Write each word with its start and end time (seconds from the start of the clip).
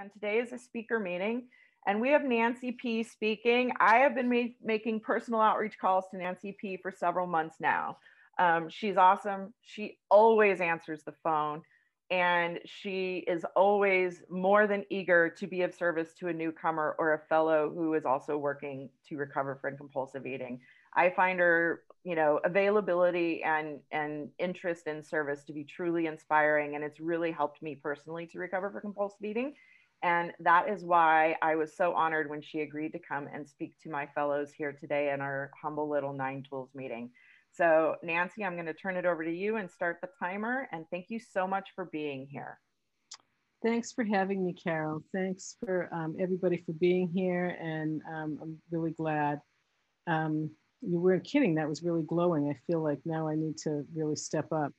and 0.00 0.10
today 0.12 0.38
is 0.38 0.52
a 0.52 0.58
speaker 0.58 0.98
meeting. 0.98 1.46
And 1.86 2.00
we 2.00 2.10
have 2.10 2.24
Nancy 2.24 2.72
P 2.72 3.02
speaking. 3.02 3.72
I 3.80 3.98
have 3.98 4.14
been 4.14 4.28
ma 4.28 4.44
making 4.62 5.00
personal 5.00 5.40
outreach 5.40 5.78
calls 5.78 6.04
to 6.10 6.18
Nancy 6.18 6.56
P 6.58 6.78
for 6.78 6.90
several 6.90 7.26
months 7.26 7.56
now. 7.60 7.98
Um, 8.38 8.68
she's 8.68 8.96
awesome. 8.96 9.52
She 9.62 9.98
always 10.10 10.60
answers 10.60 11.02
the 11.04 11.12
phone 11.22 11.62
and 12.10 12.58
she 12.64 13.24
is 13.28 13.44
always 13.54 14.22
more 14.28 14.66
than 14.66 14.84
eager 14.90 15.30
to 15.38 15.46
be 15.46 15.62
of 15.62 15.72
service 15.72 16.12
to 16.18 16.28
a 16.28 16.32
newcomer 16.32 16.96
or 16.98 17.14
a 17.14 17.18
fellow 17.28 17.70
who 17.72 17.94
is 17.94 18.04
also 18.04 18.36
working 18.36 18.88
to 19.08 19.16
recover 19.16 19.58
from 19.60 19.76
compulsive 19.76 20.26
eating. 20.26 20.60
I 20.96 21.10
find 21.10 21.38
her, 21.38 21.82
you 22.02 22.16
know, 22.16 22.40
availability 22.44 23.42
and 23.44 23.78
and 23.92 24.30
interest 24.38 24.88
in 24.88 25.04
service 25.04 25.44
to 25.44 25.52
be 25.52 25.62
truly 25.62 26.06
inspiring, 26.06 26.74
and 26.74 26.82
it's 26.82 26.98
really 26.98 27.30
helped 27.30 27.62
me 27.62 27.76
personally 27.76 28.26
to 28.28 28.38
recover 28.38 28.70
from 28.70 28.80
compulsive 28.80 29.24
eating. 29.24 29.54
And 30.02 30.32
that 30.40 30.68
is 30.68 30.84
why 30.84 31.36
I 31.42 31.56
was 31.56 31.76
so 31.76 31.92
honored 31.92 32.30
when 32.30 32.40
she 32.40 32.60
agreed 32.60 32.92
to 32.92 32.98
come 32.98 33.28
and 33.32 33.46
speak 33.46 33.78
to 33.82 33.90
my 33.90 34.06
fellows 34.14 34.50
here 34.50 34.72
today 34.72 35.12
in 35.12 35.20
our 35.20 35.50
humble 35.60 35.90
little 35.90 36.12
Nine 36.12 36.42
Tools 36.48 36.70
meeting. 36.74 37.10
So, 37.52 37.96
Nancy, 38.02 38.44
I'm 38.44 38.54
going 38.54 38.66
to 38.66 38.74
turn 38.74 38.96
it 38.96 39.04
over 39.04 39.24
to 39.24 39.32
you 39.32 39.56
and 39.56 39.70
start 39.70 39.98
the 40.00 40.08
timer. 40.18 40.68
And 40.72 40.86
thank 40.90 41.06
you 41.08 41.18
so 41.18 41.46
much 41.46 41.70
for 41.74 41.86
being 41.86 42.26
here. 42.30 42.58
Thanks 43.62 43.92
for 43.92 44.04
having 44.04 44.44
me, 44.44 44.54
Carol. 44.54 45.02
Thanks 45.12 45.56
for 45.60 45.90
um, 45.92 46.16
everybody 46.18 46.62
for 46.64 46.72
being 46.72 47.10
here. 47.14 47.58
And 47.60 48.00
um, 48.10 48.38
I'm 48.40 48.58
really 48.70 48.92
glad. 48.92 49.40
Um, 50.06 50.50
you 50.80 50.98
weren't 50.98 51.24
kidding. 51.24 51.56
That 51.56 51.68
was 51.68 51.82
really 51.82 52.04
glowing. 52.04 52.48
I 52.48 52.56
feel 52.66 52.82
like 52.82 53.00
now 53.04 53.28
I 53.28 53.34
need 53.34 53.58
to 53.64 53.84
really 53.94 54.16
step 54.16 54.50
up. 54.50 54.72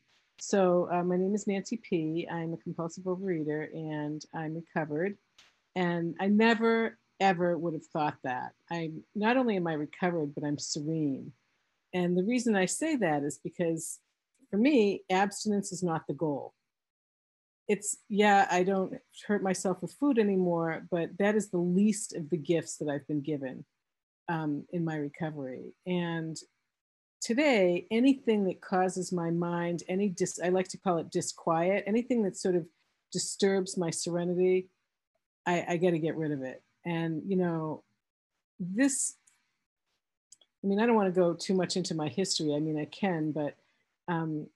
So, 0.43 0.89
uh, 0.91 1.03
my 1.03 1.17
name 1.17 1.35
is 1.35 1.45
Nancy 1.45 1.77
P. 1.77 2.27
I'm 2.29 2.53
a 2.53 2.57
compulsive 2.57 3.03
overeater 3.03 3.67
and 3.73 4.25
I'm 4.33 4.55
recovered. 4.55 5.15
And 5.75 6.15
I 6.19 6.27
never, 6.29 6.97
ever 7.19 7.55
would 7.57 7.73
have 7.75 7.85
thought 7.93 8.17
that. 8.23 8.53
I 8.71 8.91
not 9.13 9.37
only 9.37 9.55
am 9.55 9.67
I 9.67 9.73
recovered, 9.73 10.33
but 10.33 10.43
I'm 10.43 10.57
serene 10.57 11.31
and 11.93 12.17
the 12.17 12.23
reason 12.23 12.55
I 12.55 12.65
say 12.65 12.95
that 12.97 13.23
is 13.23 13.39
because 13.43 13.99
for 14.49 14.57
me, 14.57 15.03
abstinence 15.09 15.71
is 15.71 15.83
not 15.83 16.07
the 16.07 16.13
goal. 16.13 16.53
It's, 17.67 17.97
yeah, 18.09 18.47
I 18.51 18.63
don't 18.63 18.93
hurt 19.27 19.43
myself 19.43 19.81
with 19.81 19.93
food 19.93 20.19
anymore, 20.19 20.85
but 20.91 21.09
that 21.19 21.35
is 21.35 21.49
the 21.49 21.57
least 21.57 22.15
of 22.15 22.29
the 22.29 22.37
gifts 22.37 22.77
that 22.77 22.89
I've 22.89 23.07
been 23.07 23.21
given 23.21 23.63
um, 24.27 24.65
in 24.73 24.83
my 24.83 24.95
recovery. 24.95 25.73
And 25.85 26.37
today, 27.21 27.87
anything 27.91 28.45
that 28.45 28.61
causes 28.61 29.11
my 29.11 29.29
mind, 29.29 29.83
any 29.87 30.09
dis, 30.09 30.39
I 30.43 30.49
like 30.49 30.67
to 30.69 30.77
call 30.77 30.97
it 30.97 31.11
disquiet, 31.11 31.83
anything 31.87 32.23
that 32.23 32.37
sort 32.37 32.55
of 32.55 32.65
disturbs 33.11 33.77
my 33.77 33.89
serenity, 33.89 34.69
I, 35.45 35.65
I 35.69 35.77
got 35.77 35.91
to 35.91 35.99
get 35.99 36.17
rid 36.17 36.31
of 36.31 36.41
it. 36.41 36.63
And, 36.85 37.21
you 37.25 37.35
know, 37.35 37.83
this 38.59 39.15
I 40.63 40.67
mean, 40.67 40.79
I 40.79 40.85
don't 40.85 40.95
want 40.95 41.13
to 41.13 41.19
go 41.19 41.33
too 41.33 41.55
much 41.55 41.75
into 41.75 41.95
my 41.95 42.07
history. 42.07 42.53
I 42.53 42.59
mean, 42.59 42.79
I 42.79 42.85
can, 42.85 43.31
but 43.31 43.55
um, 44.07 44.47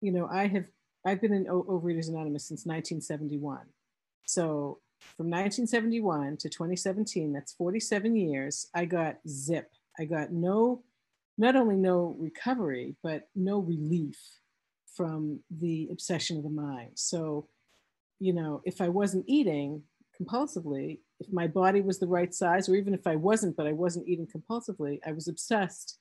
you 0.00 0.10
know, 0.10 0.26
I 0.26 0.46
have 0.48 0.66
I've 1.06 1.20
been 1.20 1.32
in 1.32 1.48
o- 1.48 1.64
Overeaters 1.64 2.08
Anonymous 2.08 2.46
since 2.46 2.66
1971. 2.66 3.60
So 4.24 4.78
from 5.16 5.26
1971 5.26 6.36
to 6.38 6.48
2017, 6.48 7.32
that's 7.32 7.52
47 7.52 8.16
years. 8.16 8.68
I 8.74 8.84
got 8.84 9.18
zip. 9.28 9.70
I 9.98 10.04
got 10.04 10.32
no, 10.32 10.82
not 11.38 11.56
only 11.56 11.76
no 11.76 12.16
recovery, 12.18 12.96
but 13.02 13.28
no 13.34 13.58
relief 13.58 14.18
from 14.94 15.40
the 15.50 15.88
obsession 15.90 16.36
of 16.36 16.42
the 16.42 16.50
mind. 16.50 16.90
So, 16.94 17.48
you 18.20 18.32
know, 18.32 18.62
if 18.64 18.80
I 18.80 18.88
wasn't 18.88 19.24
eating 19.26 19.82
compulsively, 20.20 20.98
if 21.20 21.32
my 21.32 21.46
body 21.46 21.80
was 21.80 21.98
the 21.98 22.06
right 22.06 22.34
size, 22.34 22.68
or 22.68 22.74
even 22.74 22.94
if 22.94 23.06
I 23.06 23.16
wasn't, 23.16 23.56
but 23.56 23.66
I 23.66 23.72
wasn't 23.72 24.08
eating 24.08 24.26
compulsively, 24.26 24.98
I 25.06 25.12
was 25.12 25.28
obsessed 25.28 25.98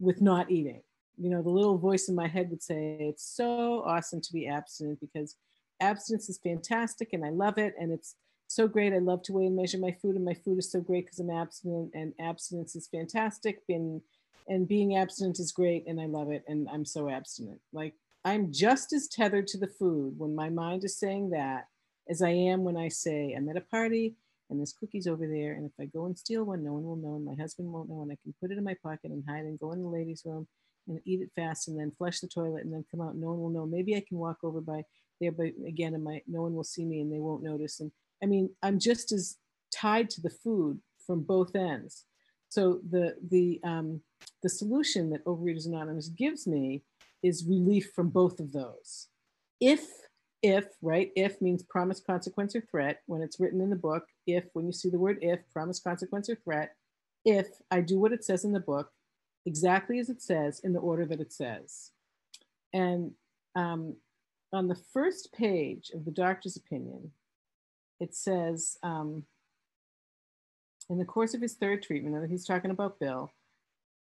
with 0.00 0.20
not 0.20 0.50
eating. 0.50 0.82
You 1.18 1.30
know, 1.30 1.42
the 1.42 1.50
little 1.50 1.78
voice 1.78 2.08
in 2.08 2.14
my 2.14 2.26
head 2.26 2.50
would 2.50 2.62
say, 2.62 2.96
It's 2.98 3.24
so 3.24 3.82
awesome 3.86 4.20
to 4.20 4.32
be 4.32 4.48
abstinent 4.48 4.98
because 5.00 5.36
abstinence 5.80 6.28
is 6.28 6.38
fantastic 6.38 7.12
and 7.12 7.24
I 7.24 7.30
love 7.30 7.58
it. 7.58 7.74
And 7.78 7.92
it's 7.92 8.16
so 8.52 8.68
great. 8.68 8.92
I 8.92 8.98
love 8.98 9.22
to 9.24 9.32
weigh 9.32 9.46
and 9.46 9.56
measure 9.56 9.78
my 9.78 9.92
food, 10.02 10.16
and 10.16 10.24
my 10.24 10.34
food 10.34 10.58
is 10.58 10.70
so 10.70 10.80
great 10.80 11.06
because 11.06 11.18
I'm 11.18 11.30
abstinent, 11.30 11.92
and 11.94 12.12
abstinence 12.20 12.76
is 12.76 12.86
fantastic. 12.88 13.60
And, 13.68 14.02
and 14.48 14.68
being 14.68 14.96
abstinent 14.96 15.38
is 15.38 15.52
great, 15.52 15.84
and 15.86 16.00
I 16.00 16.06
love 16.06 16.30
it, 16.30 16.44
and 16.48 16.68
I'm 16.72 16.84
so 16.84 17.08
abstinent. 17.08 17.60
Like, 17.72 17.94
I'm 18.24 18.52
just 18.52 18.92
as 18.92 19.08
tethered 19.08 19.46
to 19.48 19.58
the 19.58 19.66
food 19.66 20.14
when 20.16 20.34
my 20.34 20.48
mind 20.48 20.84
is 20.84 20.98
saying 20.98 21.30
that 21.30 21.66
as 22.08 22.22
I 22.22 22.30
am 22.30 22.64
when 22.64 22.76
I 22.76 22.88
say 22.88 23.34
I'm 23.36 23.48
at 23.48 23.56
a 23.56 23.62
party 23.62 24.14
and 24.50 24.58
there's 24.58 24.72
cookies 24.72 25.06
over 25.06 25.26
there. 25.26 25.54
And 25.54 25.64
if 25.64 25.72
I 25.80 25.86
go 25.86 26.06
and 26.06 26.18
steal 26.18 26.44
one, 26.44 26.62
no 26.62 26.74
one 26.74 26.84
will 26.84 26.96
know, 26.96 27.16
and 27.16 27.24
my 27.24 27.34
husband 27.34 27.72
won't 27.72 27.88
know, 27.88 28.02
and 28.02 28.12
I 28.12 28.18
can 28.22 28.34
put 28.40 28.50
it 28.50 28.58
in 28.58 28.64
my 28.64 28.76
pocket 28.82 29.10
and 29.10 29.24
hide 29.26 29.44
and 29.44 29.58
go 29.58 29.72
in 29.72 29.82
the 29.82 29.88
ladies' 29.88 30.22
room 30.24 30.46
and 30.88 31.00
eat 31.04 31.20
it 31.20 31.30
fast 31.34 31.68
and 31.68 31.78
then 31.78 31.92
flush 31.92 32.20
the 32.20 32.28
toilet 32.28 32.64
and 32.64 32.72
then 32.72 32.84
come 32.90 33.00
out. 33.00 33.16
No 33.16 33.28
one 33.28 33.40
will 33.40 33.50
know. 33.50 33.66
Maybe 33.66 33.96
I 33.96 34.04
can 34.06 34.18
walk 34.18 34.38
over 34.42 34.60
by 34.60 34.82
there, 35.20 35.32
but 35.32 35.52
again, 35.66 35.94
and 35.94 36.04
my 36.04 36.22
no 36.26 36.42
one 36.42 36.54
will 36.54 36.64
see 36.64 36.84
me 36.84 37.00
and 37.00 37.12
they 37.12 37.20
won't 37.20 37.42
notice. 37.42 37.80
And 37.80 37.92
I 38.22 38.26
mean, 38.26 38.50
I'm 38.62 38.78
just 38.78 39.12
as 39.12 39.36
tied 39.74 40.10
to 40.10 40.20
the 40.20 40.30
food 40.30 40.80
from 41.06 41.22
both 41.22 41.54
ends. 41.54 42.04
So 42.48 42.80
the 42.90 43.16
the 43.30 43.60
um, 43.64 44.02
the 44.42 44.48
solution 44.48 45.10
that 45.10 45.24
Overeaters 45.24 45.66
Anonymous 45.66 46.08
gives 46.08 46.46
me 46.46 46.82
is 47.22 47.46
relief 47.46 47.92
from 47.94 48.08
both 48.08 48.40
of 48.40 48.52
those. 48.52 49.08
If 49.60 49.86
if, 50.42 50.64
right? 50.82 51.12
If 51.14 51.40
means 51.40 51.62
promise, 51.62 52.00
consequence, 52.00 52.56
or 52.56 52.60
threat. 52.62 53.00
When 53.06 53.22
it's 53.22 53.38
written 53.38 53.60
in 53.60 53.70
the 53.70 53.76
book, 53.76 54.04
if, 54.26 54.44
when 54.54 54.66
you 54.66 54.72
see 54.72 54.90
the 54.90 54.98
word 54.98 55.18
if, 55.22 55.38
promise, 55.52 55.78
consequence, 55.78 56.28
or 56.28 56.34
threat, 56.34 56.74
if 57.24 57.46
I 57.70 57.80
do 57.80 57.98
what 57.98 58.12
it 58.12 58.24
says 58.24 58.44
in 58.44 58.52
the 58.52 58.60
book, 58.60 58.90
exactly 59.46 60.00
as 60.00 60.10
it 60.10 60.20
says 60.20 60.60
in 60.64 60.72
the 60.72 60.80
order 60.80 61.06
that 61.06 61.20
it 61.20 61.32
says. 61.32 61.92
And 62.72 63.12
um, 63.54 63.96
on 64.52 64.66
the 64.66 64.80
first 64.92 65.32
page 65.32 65.90
of 65.94 66.04
the 66.04 66.10
doctor's 66.10 66.56
opinion, 66.56 67.12
it 68.00 68.14
says, 68.14 68.76
um, 68.82 69.24
in 70.90 70.98
the 70.98 71.04
course 71.04 71.34
of 71.34 71.40
his 71.40 71.54
third 71.54 71.84
treatment, 71.84 72.16
and 72.16 72.28
he's 72.28 72.44
talking 72.44 72.72
about 72.72 72.98
Bill, 72.98 73.30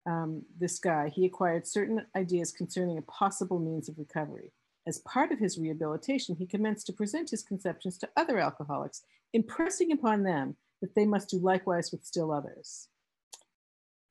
um, 0.05 0.43
this 0.59 0.79
guy, 0.79 1.09
he 1.09 1.25
acquired 1.25 1.67
certain 1.67 2.05
ideas 2.15 2.51
concerning 2.51 2.97
a 2.97 3.03
possible 3.03 3.59
means 3.59 3.87
of 3.87 3.97
recovery. 3.97 4.51
As 4.85 4.99
part 4.99 5.31
of 5.31 5.39
his 5.39 5.57
rehabilitation, 5.57 6.35
he 6.35 6.45
commenced 6.45 6.85
to 6.87 6.93
present 6.93 7.29
his 7.29 7.43
conceptions 7.43 7.97
to 7.99 8.09
other 8.17 8.37
alcoholics, 8.37 9.03
impressing 9.31 9.91
upon 9.91 10.23
them 10.23 10.57
that 10.81 10.93
they 10.95 11.05
must 11.05 11.29
do 11.29 11.37
likewise 11.37 11.91
with 11.91 12.03
still 12.03 12.31
others. 12.33 12.89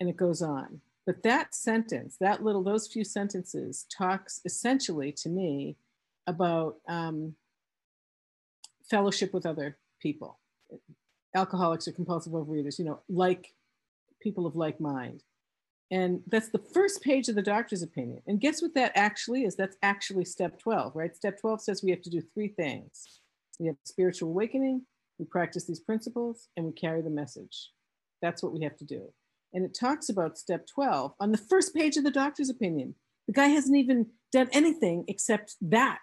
And 0.01 0.09
it 0.09 0.17
goes 0.17 0.41
on. 0.41 0.81
But 1.05 1.23
that 1.25 1.55
sentence, 1.55 2.17
that 2.21 2.43
little, 2.43 2.63
those 2.63 2.89
few 2.89 3.05
sentences, 3.05 3.87
talks 3.97 4.41
essentially 4.45 5.13
to 5.13 5.29
me 5.29 5.77
about 6.27 6.77
um, 6.89 7.35
fellowship 8.89 9.35
with 9.35 9.45
other 9.45 9.77
people, 10.01 10.39
alcoholics 11.35 11.87
or 11.87 11.93
compulsive 11.93 12.33
overeaters, 12.33 12.79
you 12.79 12.85
know, 12.85 13.01
like 13.09 13.53
people 14.21 14.47
of 14.47 14.57
like 14.57 14.81
mind. 14.81 15.23
And 15.93 16.23
that's 16.27 16.49
the 16.49 16.63
first 16.73 17.03
page 17.03 17.29
of 17.29 17.35
the 17.35 17.43
doctor's 17.43 17.83
opinion. 17.83 18.23
And 18.27 18.41
guess 18.41 18.63
what 18.63 18.75
that 18.75 18.93
actually 18.95 19.45
is? 19.45 19.57
That's 19.57 19.77
actually 19.83 20.25
step 20.25 20.59
12, 20.59 20.97
right? 20.97 21.15
Step 21.15 21.39
12 21.39 21.61
says 21.61 21.83
we 21.85 21.91
have 21.91 22.01
to 22.03 22.11
do 22.11 22.23
three 22.35 22.49
things 22.49 23.21
we 23.61 23.67
have 23.69 23.77
spiritual 23.85 24.31
awakening, 24.31 24.83
we 25.19 25.25
practice 25.27 25.67
these 25.67 25.79
principles, 25.79 26.49
and 26.57 26.67
we 26.67 26.73
carry 26.73 27.03
the 27.03 27.11
message. 27.11 27.71
That's 28.21 28.43
what 28.43 28.53
we 28.53 28.63
have 28.65 28.77
to 28.79 28.85
do. 28.85 29.13
And 29.53 29.65
it 29.65 29.77
talks 29.79 30.09
about 30.09 30.39
step 30.39 30.67
12 30.67 31.13
on 31.21 31.31
the 31.31 31.39
first 31.39 31.75
page 31.75 31.97
of 31.97 32.05
the 32.05 32.11
doctor's 32.11 32.49
opinion. 32.49 32.95
The 33.27 33.35
guy 33.35 33.49
hasn't 33.49 33.77
even 33.77 34.07
done 34.33 34.49
anything 34.53 35.05
except 35.07 35.57
that. 35.61 35.99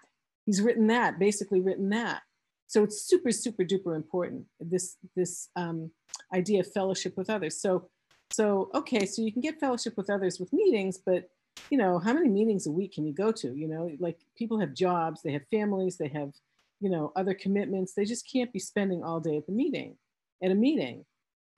He's 0.46 0.62
written 0.62 0.86
that, 0.86 1.18
basically 1.18 1.60
written 1.60 1.90
that. 1.90 2.22
So 2.66 2.84
it's 2.84 3.02
super, 3.02 3.32
super 3.32 3.64
duper 3.64 3.96
important, 3.96 4.44
this, 4.60 4.96
this 5.16 5.48
um, 5.56 5.90
idea 6.32 6.60
of 6.60 6.72
fellowship 6.72 7.14
with 7.16 7.28
others. 7.28 7.60
So 7.60 7.90
so, 8.32 8.70
okay, 8.74 9.06
so 9.06 9.22
you 9.22 9.32
can 9.32 9.40
get 9.40 9.60
fellowship 9.60 9.96
with 9.96 10.10
others 10.10 10.38
with 10.38 10.52
meetings, 10.52 10.98
but 10.98 11.30
you 11.68 11.78
know, 11.78 11.98
how 11.98 12.12
many 12.12 12.28
meetings 12.28 12.66
a 12.66 12.70
week 12.70 12.94
can 12.94 13.04
you 13.04 13.12
go 13.12 13.32
to? 13.32 13.54
You 13.54 13.68
know, 13.68 13.90
like 13.98 14.18
people 14.36 14.58
have 14.60 14.74
jobs, 14.74 15.22
they 15.22 15.32
have 15.32 15.46
families, 15.50 15.96
they 15.96 16.08
have, 16.08 16.32
you 16.80 16.90
know, 16.90 17.12
other 17.16 17.34
commitments. 17.34 17.92
They 17.92 18.04
just 18.04 18.30
can't 18.30 18.52
be 18.52 18.58
spending 18.58 19.02
all 19.02 19.20
day 19.20 19.36
at 19.36 19.46
the 19.46 19.52
meeting, 19.52 19.96
at 20.42 20.50
a 20.50 20.54
meeting. 20.54 21.04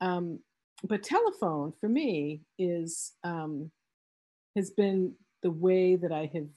Um, 0.01 0.41
but 0.85 1.03
telephone 1.03 1.73
for 1.81 1.89
me 1.89 2.41
is 2.59 3.13
um, 3.23 3.71
has 4.57 4.71
been 4.71 5.15
the 5.43 5.51
way 5.51 5.97
that 5.97 6.13
I 6.13 6.31
have 6.35 6.49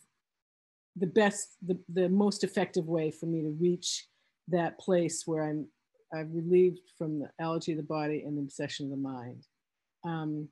the 0.96 1.08
best, 1.08 1.56
the, 1.66 1.78
the 1.90 2.10
most 2.10 2.44
effective 2.44 2.88
way 2.88 3.12
for 3.12 3.26
me 3.26 3.42
to 3.42 3.56
reach 3.60 4.08
that 4.48 4.80
place 4.80 5.24
where 5.26 5.44
I'm 5.44 5.68
I'm 6.14 6.34
relieved 6.34 6.80
from 6.98 7.20
the 7.20 7.30
allergy 7.40 7.72
of 7.72 7.78
the 7.78 7.84
body 7.84 8.24
and 8.26 8.38
the 8.38 8.42
obsession 8.42 8.86
of 8.86 8.92
the 8.92 8.98
mind. 8.98 9.44
Um, 10.06 10.50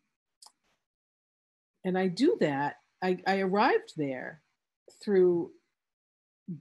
and 1.85 1.97
I 1.97 2.07
do 2.07 2.38
that. 2.39 2.77
I, 3.03 3.17
I 3.27 3.39
arrived 3.39 3.94
there 3.97 4.41
through 5.03 5.51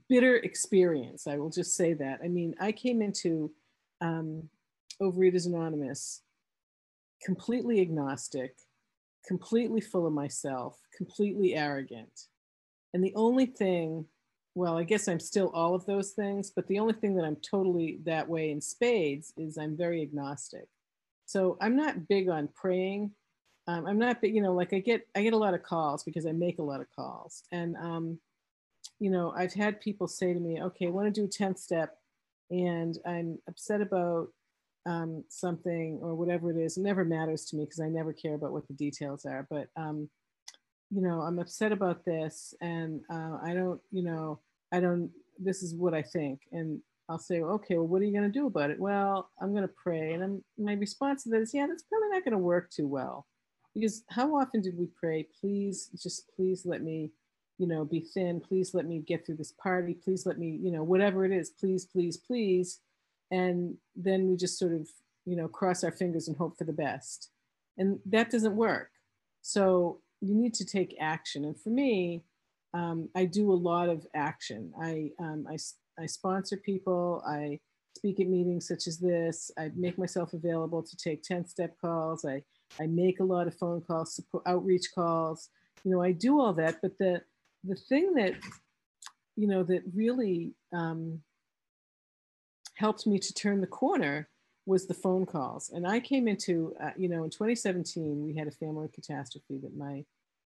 bitter 0.09 0.35
experience. 0.37 1.27
I 1.27 1.37
will 1.37 1.49
just 1.49 1.75
say 1.75 1.93
that. 1.93 2.19
I 2.23 2.27
mean, 2.27 2.55
I 2.59 2.71
came 2.71 3.01
into 3.01 3.51
um, 4.01 4.49
Overeaters 5.01 5.45
Anonymous, 5.45 6.21
completely 7.23 7.81
agnostic, 7.81 8.55
completely 9.25 9.81
full 9.81 10.05
of 10.05 10.13
myself, 10.13 10.77
completely 10.95 11.55
arrogant. 11.55 12.27
And 12.93 13.03
the 13.03 13.13
only 13.15 13.45
thing, 13.45 14.05
well, 14.55 14.77
I 14.77 14.83
guess 14.83 15.07
I'm 15.07 15.19
still 15.19 15.49
all 15.53 15.73
of 15.73 15.85
those 15.85 16.11
things, 16.11 16.51
but 16.55 16.67
the 16.67 16.79
only 16.79 16.93
thing 16.93 17.15
that 17.15 17.25
I'm 17.25 17.37
totally 17.37 17.99
that 18.05 18.27
way 18.27 18.51
in 18.51 18.61
spades 18.61 19.33
is 19.37 19.57
I'm 19.57 19.75
very 19.77 20.01
agnostic. 20.01 20.67
So 21.25 21.57
I'm 21.61 21.75
not 21.75 22.07
big 22.07 22.29
on 22.29 22.49
praying. 22.53 23.11
Um, 23.67 23.85
I'm 23.85 23.97
not 23.97 24.17
you 24.23 24.41
know, 24.41 24.53
like 24.53 24.73
I 24.73 24.79
get 24.79 25.07
I 25.15 25.21
get 25.21 25.33
a 25.33 25.37
lot 25.37 25.53
of 25.53 25.63
calls 25.63 26.03
because 26.03 26.25
I 26.25 26.31
make 26.31 26.59
a 26.59 26.63
lot 26.63 26.81
of 26.81 26.87
calls. 26.95 27.43
And 27.51 27.75
um, 27.77 28.19
you 28.99 29.09
know, 29.09 29.33
I've 29.35 29.53
had 29.53 29.81
people 29.81 30.07
say 30.07 30.33
to 30.33 30.39
me, 30.39 30.61
okay, 30.61 30.87
I 30.87 30.89
want 30.89 31.13
to 31.13 31.21
do 31.21 31.27
10th 31.27 31.59
step 31.59 31.97
and 32.49 32.97
I'm 33.05 33.39
upset 33.47 33.81
about 33.81 34.27
um, 34.85 35.23
something 35.29 35.99
or 36.01 36.15
whatever 36.15 36.51
it 36.51 36.57
is. 36.57 36.77
It 36.77 36.81
never 36.81 37.05
matters 37.05 37.45
to 37.45 37.55
me 37.55 37.65
because 37.65 37.79
I 37.79 37.87
never 37.87 38.13
care 38.13 38.35
about 38.35 38.51
what 38.51 38.67
the 38.67 38.73
details 38.73 39.25
are. 39.25 39.47
But 39.49 39.67
um, 39.75 40.09
you 40.91 41.01
know, 41.01 41.21
I'm 41.21 41.39
upset 41.39 41.71
about 41.71 42.05
this, 42.05 42.53
and 42.61 43.01
uh, 43.11 43.37
I 43.43 43.53
don't, 43.53 43.81
you 43.91 44.03
know, 44.03 44.39
I 44.71 44.79
don't. 44.79 45.09
This 45.39 45.63
is 45.63 45.73
what 45.73 45.93
I 45.93 46.03
think, 46.03 46.41
and 46.51 46.79
I'll 47.09 47.19
say, 47.19 47.41
okay, 47.41 47.75
well, 47.75 47.87
what 47.87 48.01
are 48.01 48.05
you 48.05 48.13
going 48.13 48.31
to 48.31 48.39
do 48.39 48.47
about 48.47 48.69
it? 48.69 48.79
Well, 48.79 49.29
I'm 49.41 49.51
going 49.51 49.67
to 49.67 49.73
pray, 49.81 50.13
and 50.13 50.23
I'm, 50.23 50.43
my 50.57 50.73
response 50.73 51.23
to 51.23 51.29
that 51.29 51.41
is, 51.41 51.53
yeah, 51.53 51.67
that's 51.67 51.83
probably 51.83 52.09
not 52.09 52.23
going 52.23 52.31
to 52.31 52.37
work 52.37 52.71
too 52.71 52.87
well, 52.87 53.27
because 53.73 54.03
how 54.09 54.35
often 54.35 54.61
did 54.61 54.77
we 54.77 54.87
pray? 54.87 55.27
Please, 55.39 55.89
just 56.01 56.31
please 56.35 56.65
let 56.65 56.81
me 56.81 57.11
you 57.59 57.67
know, 57.67 57.85
be 57.85 57.99
thin. 57.99 58.41
Please 58.41 58.73
let 58.73 58.87
me 58.87 58.97
get 58.97 59.25
through 59.25 59.35
this 59.35 59.51
party. 59.51 59.93
Please 59.93 60.25
let 60.25 60.39
me, 60.39 60.57
you 60.59 60.71
know, 60.71 60.81
whatever 60.81 61.23
it 61.23 61.31
is, 61.31 61.51
please, 61.51 61.85
please, 61.85 62.17
please 62.17 62.79
and 63.33 63.75
then 63.95 64.27
we 64.27 64.37
just 64.37 64.59
sort 64.59 64.73
of 64.73 64.87
you 65.25 65.35
know 65.35 65.47
cross 65.47 65.83
our 65.83 65.91
fingers 65.91 66.27
and 66.27 66.37
hope 66.37 66.57
for 66.57 66.65
the 66.65 66.73
best 66.73 67.31
and 67.77 67.99
that 68.05 68.29
doesn't 68.29 68.55
work 68.55 68.91
so 69.41 69.99
you 70.21 70.35
need 70.35 70.53
to 70.53 70.65
take 70.65 70.95
action 70.99 71.43
and 71.43 71.59
for 71.59 71.69
me 71.69 72.23
um, 72.73 73.09
i 73.15 73.25
do 73.25 73.51
a 73.51 73.63
lot 73.71 73.89
of 73.89 74.05
action 74.13 74.71
I, 74.79 75.11
um, 75.19 75.45
I 75.49 75.57
i 75.99 76.05
sponsor 76.05 76.57
people 76.57 77.23
i 77.27 77.59
speak 77.95 78.19
at 78.19 78.27
meetings 78.27 78.67
such 78.67 78.87
as 78.87 78.97
this 78.97 79.51
i 79.57 79.71
make 79.75 79.97
myself 79.97 80.33
available 80.33 80.81
to 80.81 80.95
take 80.97 81.23
10 81.23 81.47
step 81.47 81.75
calls 81.79 82.25
i 82.25 82.41
i 82.79 82.87
make 82.87 83.19
a 83.19 83.23
lot 83.23 83.47
of 83.47 83.55
phone 83.55 83.81
calls 83.81 84.15
support, 84.15 84.43
outreach 84.45 84.87
calls 84.93 85.49
you 85.83 85.91
know 85.91 86.01
i 86.01 86.11
do 86.11 86.39
all 86.39 86.53
that 86.53 86.77
but 86.81 86.97
the 86.97 87.21
the 87.63 87.75
thing 87.75 88.13
that 88.13 88.33
you 89.35 89.47
know 89.47 89.63
that 89.63 89.81
really 89.93 90.53
um, 90.73 91.21
helped 92.75 93.07
me 93.07 93.19
to 93.19 93.33
turn 93.33 93.61
the 93.61 93.67
corner 93.67 94.27
was 94.65 94.87
the 94.87 94.93
phone 94.93 95.25
calls. 95.25 95.69
And 95.69 95.85
I 95.85 95.99
came 95.99 96.27
into, 96.27 96.73
uh, 96.81 96.91
you 96.97 97.09
know, 97.09 97.23
in 97.23 97.29
2017, 97.29 98.23
we 98.23 98.35
had 98.35 98.47
a 98.47 98.51
family 98.51 98.87
catastrophe 98.93 99.59
that 99.61 99.75
my, 99.75 100.05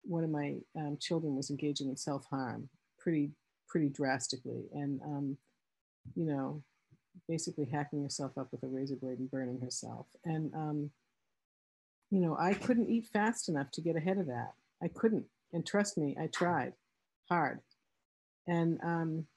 one 0.04 0.24
of 0.24 0.30
my 0.30 0.56
um, 0.78 0.98
children 1.00 1.36
was 1.36 1.50
engaging 1.50 1.90
in 1.90 1.98
self-harm 1.98 2.70
pretty, 3.00 3.32
pretty 3.72 3.90
drastically. 3.90 4.66
And, 4.74 5.02
um, 5.02 5.38
you 6.16 6.26
know, 6.26 6.62
basically 7.28 7.66
hacking 7.66 8.04
herself 8.04 8.38
up 8.38 8.50
with 8.52 8.64
a 8.64 8.68
razor 8.68 8.96
blade 8.96 9.20
and 9.20 9.32
burning 9.32 9.62
herself. 9.62 10.08
And, 10.26 10.54
um, 10.54 10.92
you 12.10 12.20
know, 12.20 12.36
I 12.38 12.54
couldn't 12.54 12.90
eat 12.90 13.08
fast 13.08 13.48
enough 13.48 13.72
to 13.72 13.82
get 13.82 13.96
ahead 13.96 14.18
of 14.18 14.28
that. 14.28 14.54
I 14.84 14.90
couldn't. 14.90 15.26
And 15.54 15.66
trust 15.66 15.98
me, 15.98 16.18
I 16.20 16.28
tried 16.28 16.74
hard. 17.30 17.62
And, 18.48 18.80
um, 18.84 19.28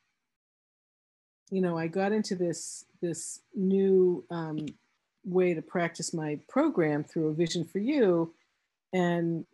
you 1.50 1.60
know, 1.60 1.78
I 1.78 1.86
got 1.86 2.12
into 2.12 2.34
this 2.34 2.84
this 3.00 3.40
new 3.54 4.24
um, 4.30 4.66
way 5.24 5.54
to 5.54 5.62
practice 5.62 6.14
my 6.14 6.40
program 6.48 7.04
through 7.04 7.28
a 7.28 7.34
vision 7.34 7.64
for 7.64 7.78
you, 7.78 8.34
and 8.92 9.44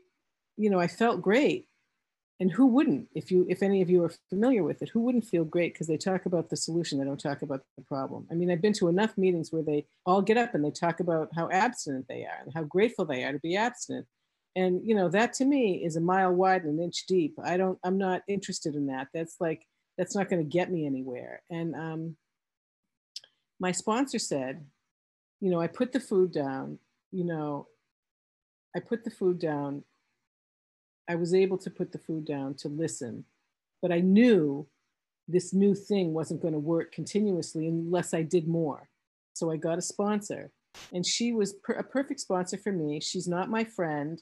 you 0.57 0.71
know, 0.71 0.79
I 0.79 0.87
felt 0.87 1.21
great. 1.21 1.67
And 2.41 2.51
who 2.51 2.67
wouldn't? 2.67 3.09
If 3.15 3.31
you, 3.31 3.47
if 3.51 3.63
any 3.63 3.83
of 3.83 3.91
you 3.91 4.03
are 4.03 4.13
familiar 4.31 4.63
with 4.63 4.81
it, 4.81 4.89
who 4.89 5.01
wouldn't 5.01 5.27
feel 5.27 5.45
great 5.45 5.75
because 5.75 5.87
they 5.87 5.99
talk 5.99 6.25
about 6.25 6.49
the 6.49 6.57
solution, 6.57 6.99
they 6.99 7.05
don't 7.05 7.21
talk 7.21 7.43
about 7.43 7.61
the 7.77 7.85
problem. 7.85 8.27
I 8.31 8.35
mean, 8.35 8.51
I've 8.51 8.63
been 8.63 8.73
to 8.75 8.89
enough 8.89 9.19
meetings 9.19 9.53
where 9.53 9.63
they 9.63 9.87
all 10.07 10.23
get 10.23 10.39
up 10.39 10.55
and 10.55 10.65
they 10.65 10.71
talk 10.71 11.01
about 11.01 11.29
how 11.35 11.51
abstinent 11.51 12.07
they 12.09 12.25
are 12.25 12.43
and 12.43 12.53
how 12.55 12.63
grateful 12.63 13.05
they 13.05 13.25
are 13.25 13.33
to 13.33 13.39
be 13.39 13.57
abstinent 13.57 14.07
and 14.57 14.81
you 14.85 14.97
know 14.97 15.09
that 15.09 15.33
to 15.33 15.45
me 15.45 15.85
is 15.85 15.95
a 15.95 16.01
mile 16.01 16.33
wide 16.33 16.65
and 16.65 16.77
an 16.77 16.85
inch 16.85 17.07
deep 17.07 17.37
i 17.45 17.57
don't 17.57 17.79
i'm 17.85 17.97
not 17.97 18.23
interested 18.27 18.75
in 18.75 18.89
that 18.89 19.07
that's 19.15 19.37
like 19.39 19.65
that's 20.01 20.17
not 20.17 20.31
going 20.31 20.43
to 20.43 20.49
get 20.49 20.73
me 20.73 20.87
anywhere. 20.87 21.43
And 21.51 21.75
um, 21.75 22.17
my 23.61 23.71
sponsor 23.71 24.19
said, 24.19 24.65
you 25.41 25.51
know, 25.51 25.61
I 25.61 25.67
put 25.67 25.93
the 25.93 26.01
food 26.01 26.33
down, 26.33 26.79
you 27.13 27.25
know, 27.25 27.67
I 28.75 28.81
put 28.81 29.05
the 29.05 29.11
food 29.11 29.39
down. 29.39 29.85
I 31.09 31.15
was 31.17 31.35
able 31.35 31.59
to 31.59 31.71
put 31.71 31.93
the 31.93 31.99
food 31.99 32.25
down 32.25 32.55
to 32.55 32.69
listen, 32.69 33.25
but 33.83 33.93
I 33.93 34.01
knew 34.01 34.67
this 35.29 35.53
new 35.53 35.75
thing 35.75 36.13
wasn't 36.13 36.43
going 36.43 36.55
to 36.55 36.61
work 36.61 36.93
continuously 36.93 37.67
unless 37.67 38.15
I 38.15 38.23
did 38.23 38.49
more. 38.49 38.89
So 39.35 39.51
I 39.51 39.57
got 39.57 39.79
a 39.79 39.83
sponsor, 39.83 40.51
and 40.93 41.07
she 41.07 41.33
was 41.33 41.55
per- 41.55 41.75
a 41.75 41.85
perfect 41.85 42.21
sponsor 42.21 42.59
for 42.59 42.73
me. 42.73 43.01
She's 43.01 43.29
not 43.29 43.51
my 43.51 43.65
friend 43.65 44.21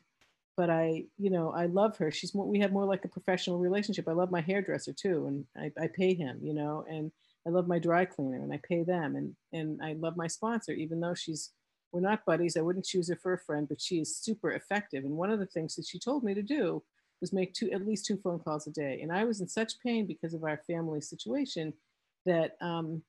but 0.59 0.71
I, 0.71 1.05
you 1.19 1.31
know, 1.31 1.53
I 1.53 1.67
love 1.67 1.97
her. 1.99 2.11
She's 2.11 2.35
more, 2.35 2.45
we 2.45 2.59
have 2.59 2.73
more 2.73 2.85
like 2.85 3.05
a 3.05 3.09
professional 3.09 3.61
relationship. 3.61 4.09
I 4.09 4.13
love 4.13 4.33
my 4.33 4.41
hairdresser 4.41 4.93
too. 4.93 5.27
And 5.29 5.45
I, 5.57 5.85
I 5.85 5.87
pay 5.87 6.15
him, 6.15 6.41
you 6.43 6.53
know, 6.53 6.85
and 6.91 7.13
I 7.47 7.51
love 7.51 7.69
my 7.69 7.79
dry 7.79 8.05
cleaner 8.05 8.43
and 8.43 8.53
I 8.53 8.59
pay 8.69 8.83
them. 8.83 9.15
And, 9.15 9.37
and 9.53 9.81
I 9.81 9.93
love 9.93 10.17
my 10.17 10.27
sponsor, 10.27 10.73
even 10.73 10.99
though 10.99 11.15
she's, 11.15 11.53
we're 11.93 12.01
not 12.01 12.25
buddies. 12.25 12.57
I 12.57 12.61
wouldn't 12.61 12.85
choose 12.85 13.09
her 13.09 13.17
for 13.17 13.33
a 13.33 13.39
friend, 13.39 13.69
but 13.69 13.81
she 13.81 14.01
is 14.01 14.17
super 14.17 14.53
effective. 14.53 15.05
And 15.05 15.15
one 15.15 15.31
of 15.31 15.39
the 15.39 15.47
things 15.47 15.75
that 15.77 15.87
she 15.87 15.99
told 15.99 16.23
me 16.23 16.35
to 16.35 16.43
do 16.43 16.83
was 17.21 17.33
make 17.33 17.55
two, 17.55 17.71
at 17.73 17.87
least 17.87 18.07
two 18.07 18.19
phone 18.19 18.39
calls 18.39 18.67
a 18.67 18.71
day. 18.71 19.01
And 19.03 19.13
I 19.13 19.25
was 19.25 19.41
in 19.41 19.49
such 19.49 19.81
pain 19.81 20.07
because 20.07 20.35
of 20.35 20.45
our 20.45 20.61
family 20.67 21.01
situation 21.01 21.73
that 22.27 22.57
um, 22.61 23.03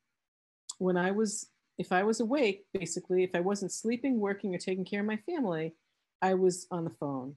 when 0.77 0.97
I 0.97 1.11
was, 1.11 1.47
if 1.77 1.91
I 1.91 2.03
was 2.03 2.19
awake, 2.19 2.65
basically, 2.73 3.23
if 3.23 3.31
I 3.33 3.39
wasn't 3.41 3.71
sleeping, 3.71 4.19
working, 4.19 4.55
or 4.55 4.57
taking 4.57 4.85
care 4.85 5.01
of 5.01 5.05
my 5.05 5.17
family, 5.17 5.75
I 6.21 6.33
was 6.33 6.67
on 6.71 6.83
the 6.83 6.89
phone 6.89 7.35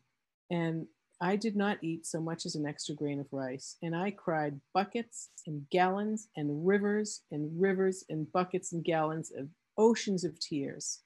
and 0.51 0.87
I 1.21 1.37
did 1.37 1.55
not 1.55 1.79
eat 1.83 2.05
so 2.05 2.21
much 2.21 2.47
as 2.47 2.57
an 2.57 2.67
extra 2.67 2.97
grain 2.97 3.21
of 3.21 3.27
rice. 3.31 3.77
And 3.83 3.95
I 3.95 4.11
cried 4.11 4.61
buckets 4.75 5.31
and 5.47 5.65
gallons 5.71 6.29
and 6.37 6.67
rivers 6.67 7.23
and 7.31 7.49
rivers 7.61 8.05
and 8.09 8.31
buckets 8.33 8.73
and 8.73 8.83
gallons 8.83 9.31
of 9.37 9.49
oceans 9.79 10.25
of 10.25 10.39
tears. 10.41 11.01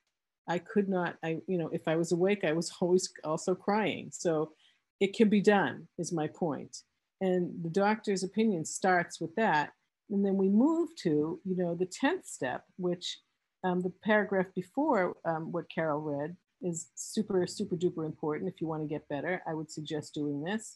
I 0.48 0.58
could 0.58 0.88
not, 0.88 1.16
I, 1.23 1.38
you 1.47 1.59
know, 1.59 1.68
if 1.73 1.88
I 1.88 1.97
was 1.97 2.12
awake, 2.12 2.44
I 2.44 2.52
was 2.52 2.73
always 2.80 3.12
also 3.25 3.54
crying. 3.54 4.11
So 4.12 4.52
it 5.00 5.14
can 5.14 5.28
be 5.28 5.40
done, 5.40 5.88
is 5.99 6.12
my 6.12 6.26
point. 6.26 6.78
And 7.21 7.52
the 7.62 7.71
doctor's 7.71 8.23
opinion 8.23 8.64
starts 8.64 9.21
with 9.21 9.35
that. 9.37 9.73
And 10.11 10.25
then 10.25 10.37
we 10.37 10.49
move 10.49 10.90
to, 11.02 11.40
you 11.44 11.56
know, 11.56 11.75
the 11.75 11.87
10th 11.87 12.26
step, 12.26 12.64
which 12.76 13.18
um, 13.64 13.80
the 13.80 13.92
paragraph 14.04 14.47
before 14.54 15.16
um, 15.25 15.50
what 15.50 15.71
Carol 15.71 16.00
read 16.00 16.37
is 16.62 16.88
super, 16.94 17.47
super 17.47 17.76
duper 17.76 18.06
important. 18.06 18.52
If 18.52 18.61
you 18.61 18.66
want 18.66 18.82
to 18.82 18.88
get 18.88 19.09
better, 19.09 19.42
I 19.47 19.54
would 19.54 19.71
suggest 19.71 20.14
doing 20.14 20.42
this. 20.42 20.75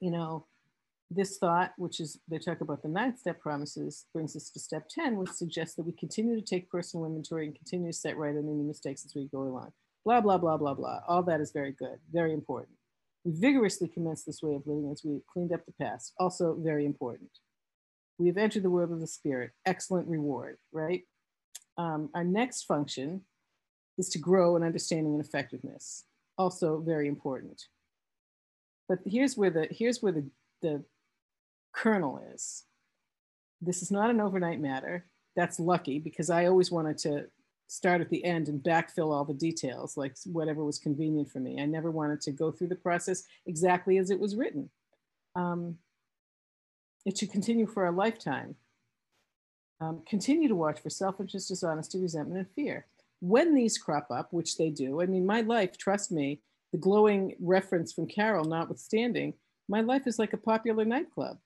You 0.00 0.10
know, 0.10 0.46
this 1.14 1.38
thought, 1.38 1.72
which 1.76 2.00
is 2.00 2.20
they 2.28 2.38
talk 2.38 2.60
about 2.60 2.82
the 2.82 2.88
ninth 2.88 3.18
step 3.18 3.40
promises, 3.40 4.06
brings 4.12 4.36
us 4.36 4.50
to 4.50 4.60
step 4.60 4.88
10, 4.88 5.16
which 5.16 5.30
suggests 5.30 5.74
that 5.76 5.86
we 5.86 5.92
continue 5.92 6.36
to 6.36 6.44
take 6.44 6.70
personal 6.70 7.06
inventory 7.06 7.46
and 7.46 7.56
continue 7.56 7.90
to 7.90 7.96
set 7.96 8.16
right 8.16 8.34
any 8.34 8.62
mistakes 8.62 9.04
as 9.04 9.14
we 9.14 9.28
go 9.32 9.42
along. 9.42 9.72
Blah, 10.04 10.20
blah, 10.20 10.38
blah, 10.38 10.56
blah, 10.56 10.74
blah. 10.74 11.00
All 11.06 11.22
that 11.24 11.40
is 11.40 11.52
very 11.52 11.72
good, 11.72 11.98
very 12.12 12.32
important. 12.32 12.76
We 13.24 13.32
vigorously 13.32 13.88
commence 13.88 14.24
this 14.24 14.42
way 14.42 14.54
of 14.54 14.66
living 14.66 14.90
as 14.90 15.02
we 15.04 15.20
cleaned 15.32 15.52
up 15.52 15.64
the 15.64 15.74
past, 15.80 16.12
also 16.18 16.56
very 16.58 16.84
important. 16.84 17.30
We 18.18 18.26
have 18.28 18.36
entered 18.36 18.64
the 18.64 18.70
world 18.70 18.92
of 18.92 19.00
the 19.00 19.06
spirit, 19.06 19.52
excellent 19.64 20.08
reward, 20.08 20.58
right? 20.72 21.02
Um, 21.76 22.10
our 22.14 22.24
next 22.24 22.64
function 22.64 23.22
is 23.98 24.08
to 24.10 24.18
grow 24.18 24.56
in 24.56 24.62
understanding 24.62 25.14
and 25.14 25.24
effectiveness. 25.24 26.04
Also 26.38 26.82
very 26.84 27.08
important. 27.08 27.62
But 28.88 28.98
here's 29.06 29.36
where 29.36 29.50
the 29.50 29.68
here's 29.70 30.02
where 30.02 30.12
the, 30.12 30.28
the 30.60 30.84
kernel 31.72 32.22
is. 32.34 32.64
This 33.60 33.82
is 33.82 33.90
not 33.90 34.10
an 34.10 34.20
overnight 34.20 34.60
matter. 34.60 35.06
That's 35.36 35.60
lucky 35.60 35.98
because 35.98 36.30
I 36.30 36.46
always 36.46 36.70
wanted 36.70 36.98
to 36.98 37.26
start 37.68 38.00
at 38.00 38.10
the 38.10 38.24
end 38.24 38.48
and 38.48 38.62
backfill 38.62 39.12
all 39.12 39.24
the 39.24 39.32
details, 39.32 39.96
like 39.96 40.16
whatever 40.26 40.64
was 40.64 40.78
convenient 40.78 41.30
for 41.30 41.40
me. 41.40 41.60
I 41.60 41.66
never 41.66 41.90
wanted 41.90 42.20
to 42.22 42.32
go 42.32 42.50
through 42.50 42.68
the 42.68 42.76
process 42.76 43.24
exactly 43.46 43.98
as 43.98 44.10
it 44.10 44.20
was 44.20 44.36
written. 44.36 44.68
Um, 45.34 45.78
it 47.06 47.16
should 47.16 47.32
continue 47.32 47.66
for 47.66 47.86
a 47.86 47.92
lifetime. 47.92 48.56
Um, 49.80 50.02
continue 50.06 50.48
to 50.48 50.54
watch 50.54 50.80
for 50.80 50.90
self-interest, 50.90 51.48
dishonesty, 51.48 52.00
resentment, 52.00 52.38
and 52.38 52.50
fear 52.54 52.86
when 53.22 53.54
these 53.54 53.78
crop 53.78 54.08
up, 54.10 54.32
which 54.32 54.56
they 54.56 54.68
do, 54.68 55.00
I 55.00 55.06
mean, 55.06 55.24
my 55.24 55.42
life, 55.42 55.78
trust 55.78 56.10
me, 56.10 56.40
the 56.72 56.78
glowing 56.78 57.36
reference 57.38 57.92
from 57.92 58.08
Carol 58.08 58.44
notwithstanding, 58.44 59.34
my 59.68 59.80
life 59.80 60.08
is 60.08 60.18
like 60.18 60.32
a 60.32 60.38
popular 60.38 60.84
nightclub. 60.84 61.38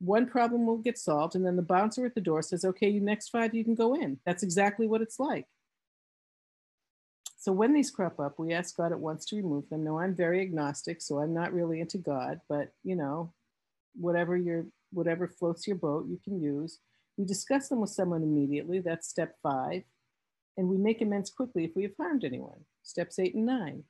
One 0.00 0.26
problem 0.26 0.66
will 0.66 0.78
get 0.78 0.98
solved 0.98 1.34
and 1.34 1.44
then 1.44 1.56
the 1.56 1.62
bouncer 1.62 2.06
at 2.06 2.14
the 2.14 2.20
door 2.20 2.42
says 2.42 2.64
okay 2.64 2.88
you 2.88 3.00
next 3.00 3.28
five 3.28 3.54
you 3.54 3.64
can 3.64 3.74
go 3.74 3.94
in. 3.94 4.18
That's 4.24 4.42
exactly 4.42 4.86
what 4.86 5.02
it's 5.02 5.20
like. 5.20 5.46
So 7.36 7.52
when 7.52 7.72
these 7.72 7.90
crop 7.90 8.18
up 8.18 8.38
we 8.38 8.52
ask 8.52 8.76
god 8.76 8.92
at 8.92 9.00
once 9.00 9.24
to 9.26 9.36
remove 9.36 9.68
them. 9.68 9.84
No 9.84 9.98
i'm 9.98 10.14
very 10.14 10.40
agnostic 10.40 11.02
so 11.02 11.18
i'm 11.18 11.34
not 11.34 11.52
really 11.52 11.80
into 11.80 11.98
god 11.98 12.40
but 12.48 12.72
you 12.82 12.96
know 12.96 13.32
whatever 13.94 14.36
your 14.36 14.66
whatever 14.92 15.28
floats 15.28 15.66
your 15.66 15.76
boat 15.76 16.06
you 16.08 16.18
can 16.22 16.40
use. 16.40 16.78
We 17.16 17.24
discuss 17.24 17.68
them 17.68 17.80
with 17.80 17.90
someone 17.90 18.22
immediately. 18.22 18.80
That's 18.80 19.08
step 19.08 19.36
five. 19.42 19.82
And 20.56 20.68
we 20.68 20.78
make 20.78 21.00
amends 21.00 21.30
quickly 21.30 21.64
if 21.64 21.76
we 21.76 21.82
have 21.84 21.96
harmed 21.96 22.24
anyone. 22.24 22.64
Steps 22.82 23.18
eight 23.18 23.34
and 23.34 23.46
nine 23.46 23.84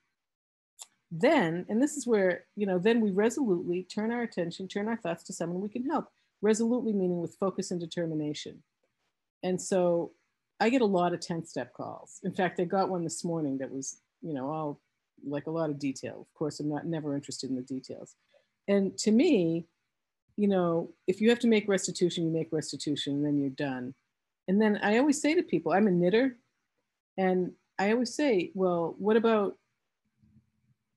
then, 1.10 1.66
and 1.68 1.82
this 1.82 1.96
is 1.96 2.06
where, 2.06 2.44
you 2.56 2.66
know, 2.66 2.78
then 2.78 3.00
we 3.00 3.10
resolutely 3.10 3.82
turn 3.82 4.12
our 4.12 4.22
attention, 4.22 4.68
turn 4.68 4.88
our 4.88 4.96
thoughts 4.96 5.24
to 5.24 5.32
someone 5.32 5.60
we 5.60 5.68
can 5.68 5.84
help. 5.84 6.08
Resolutely 6.42 6.92
meaning 6.92 7.20
with 7.20 7.34
focus 7.34 7.70
and 7.70 7.80
determination. 7.80 8.62
And 9.42 9.60
so 9.60 10.12
I 10.60 10.70
get 10.70 10.82
a 10.82 10.86
lot 10.86 11.12
of 11.12 11.20
10 11.20 11.44
step 11.46 11.72
calls. 11.74 12.20
In 12.22 12.32
fact, 12.32 12.60
I 12.60 12.64
got 12.64 12.90
one 12.90 13.02
this 13.02 13.24
morning 13.24 13.58
that 13.58 13.72
was, 13.72 13.98
you 14.22 14.34
know, 14.34 14.50
all 14.50 14.80
like 15.26 15.46
a 15.46 15.50
lot 15.50 15.70
of 15.70 15.78
detail. 15.78 16.20
Of 16.20 16.32
course, 16.34 16.60
I'm 16.60 16.68
not 16.68 16.86
never 16.86 17.14
interested 17.14 17.50
in 17.50 17.56
the 17.56 17.62
details. 17.62 18.14
And 18.68 18.96
to 18.98 19.10
me, 19.10 19.66
you 20.36 20.48
know, 20.48 20.90
if 21.06 21.20
you 21.20 21.28
have 21.30 21.40
to 21.40 21.48
make 21.48 21.68
restitution, 21.68 22.24
you 22.24 22.30
make 22.30 22.52
restitution 22.52 23.14
and 23.14 23.26
then 23.26 23.38
you're 23.38 23.50
done. 23.50 23.94
And 24.48 24.60
then 24.60 24.78
I 24.82 24.98
always 24.98 25.20
say 25.20 25.34
to 25.34 25.42
people, 25.42 25.72
I'm 25.72 25.86
a 25.86 25.90
knitter. 25.90 26.36
And 27.18 27.52
I 27.78 27.92
always 27.92 28.14
say, 28.14 28.52
well, 28.54 28.94
what 28.98 29.16
about 29.16 29.56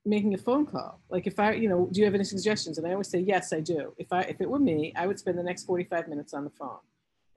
making 0.06 0.34
a 0.34 0.38
phone 0.38 0.66
call. 0.66 1.00
Like 1.10 1.28
if 1.28 1.40
I, 1.40 1.54
you 1.54 1.70
know, 1.70 1.88
do 1.92 2.00
you 2.00 2.06
have 2.06 2.16
any 2.16 2.24
suggestions? 2.24 2.78
And 2.78 2.86
I 2.88 2.92
always 2.92 3.10
say, 3.10 3.20
yes, 3.20 3.54
I 3.54 3.62
do. 3.62 3.94
If 3.98 4.12
I, 4.12 4.22
if 4.22 4.42
it 4.42 4.50
were 4.50 4.60
me, 4.60 4.94
I 4.96 5.08
would 5.08 5.20
spend 5.20 5.38
the 5.38 5.44
next 5.44 5.64
45 5.66 6.08
minutes 6.08 6.34
on 6.34 6.44
the 6.44 6.50
phone 6.50 6.80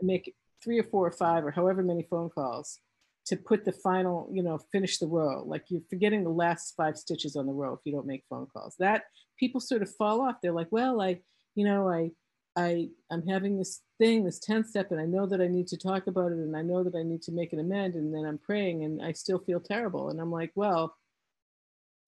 and 0.01 0.07
make 0.07 0.35
three 0.63 0.79
or 0.79 0.85
four 0.85 1.07
or 1.07 1.13
five 1.13 1.45
or 1.45 1.51
however 1.51 1.83
many 1.83 2.03
phone 2.03 2.29
calls 2.29 2.81
to 3.27 3.37
put 3.37 3.65
the 3.65 3.73
final, 3.73 4.29
you 4.33 4.43
know, 4.43 4.59
finish 4.73 4.99
the 4.99 5.07
row. 5.07 5.43
Like 5.45 5.65
you're 5.69 5.83
forgetting 5.91 6.25
the 6.25 6.31
last 6.31 6.75
five 6.77 6.97
stitches 6.97 7.37
on 7.37 7.47
the 7.47 7.53
row 7.53 7.75
if 7.75 7.81
you 7.85 7.93
don't 7.93 8.07
make 8.07 8.25
phone 8.29 8.47
calls. 8.47 8.77
That 8.79 9.05
people 9.39 9.61
sort 9.61 9.83
of 9.83 9.95
fall 9.95 10.21
off. 10.21 10.37
They're 10.43 10.53
like, 10.53 10.71
well, 10.71 11.01
I, 11.01 11.21
you 11.55 11.65
know, 11.65 11.89
I, 11.89 12.11
I, 12.57 12.89
I'm 13.11 13.27
having 13.27 13.59
this 13.59 13.83
thing, 13.99 14.25
this 14.25 14.41
10th 14.41 14.67
step, 14.67 14.91
and 14.91 15.01
I 15.01 15.05
know 15.05 15.27
that 15.27 15.41
I 15.41 15.47
need 15.47 15.67
to 15.69 15.77
talk 15.77 16.07
about 16.07 16.33
it, 16.33 16.39
and 16.39 16.57
I 16.57 16.63
know 16.63 16.83
that 16.85 16.95
I 16.95 17.03
need 17.03 17.23
to 17.23 17.33
make 17.33 17.53
an 17.53 17.61
amend, 17.61 17.95
and 17.95 18.15
then 18.15 18.25
I'm 18.25 18.39
praying, 18.39 18.85
and 18.85 19.03
I 19.03 19.13
still 19.13 19.39
feel 19.39 19.61
terrible. 19.61 20.09
And 20.09 20.21
I'm 20.21 20.31
like, 20.31 20.53
well, 20.55 20.97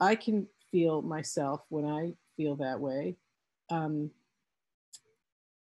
I 0.01 0.15
can 0.15 0.47
feel 0.71 1.03
myself 1.03 1.63
when 1.69 1.85
I 1.85 2.15
feel 2.37 2.57
that 2.57 2.81
way. 2.81 3.17
Um, 3.71 4.11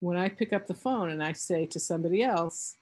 when 0.00 0.16
I 0.16 0.28
pick 0.28 0.52
up 0.52 0.66
the 0.66 0.74
phone 0.74 1.10
and 1.10 1.22
I 1.22 1.32
say 1.32 1.66
to 1.66 1.80
somebody 1.80 2.22
else, 2.22 2.76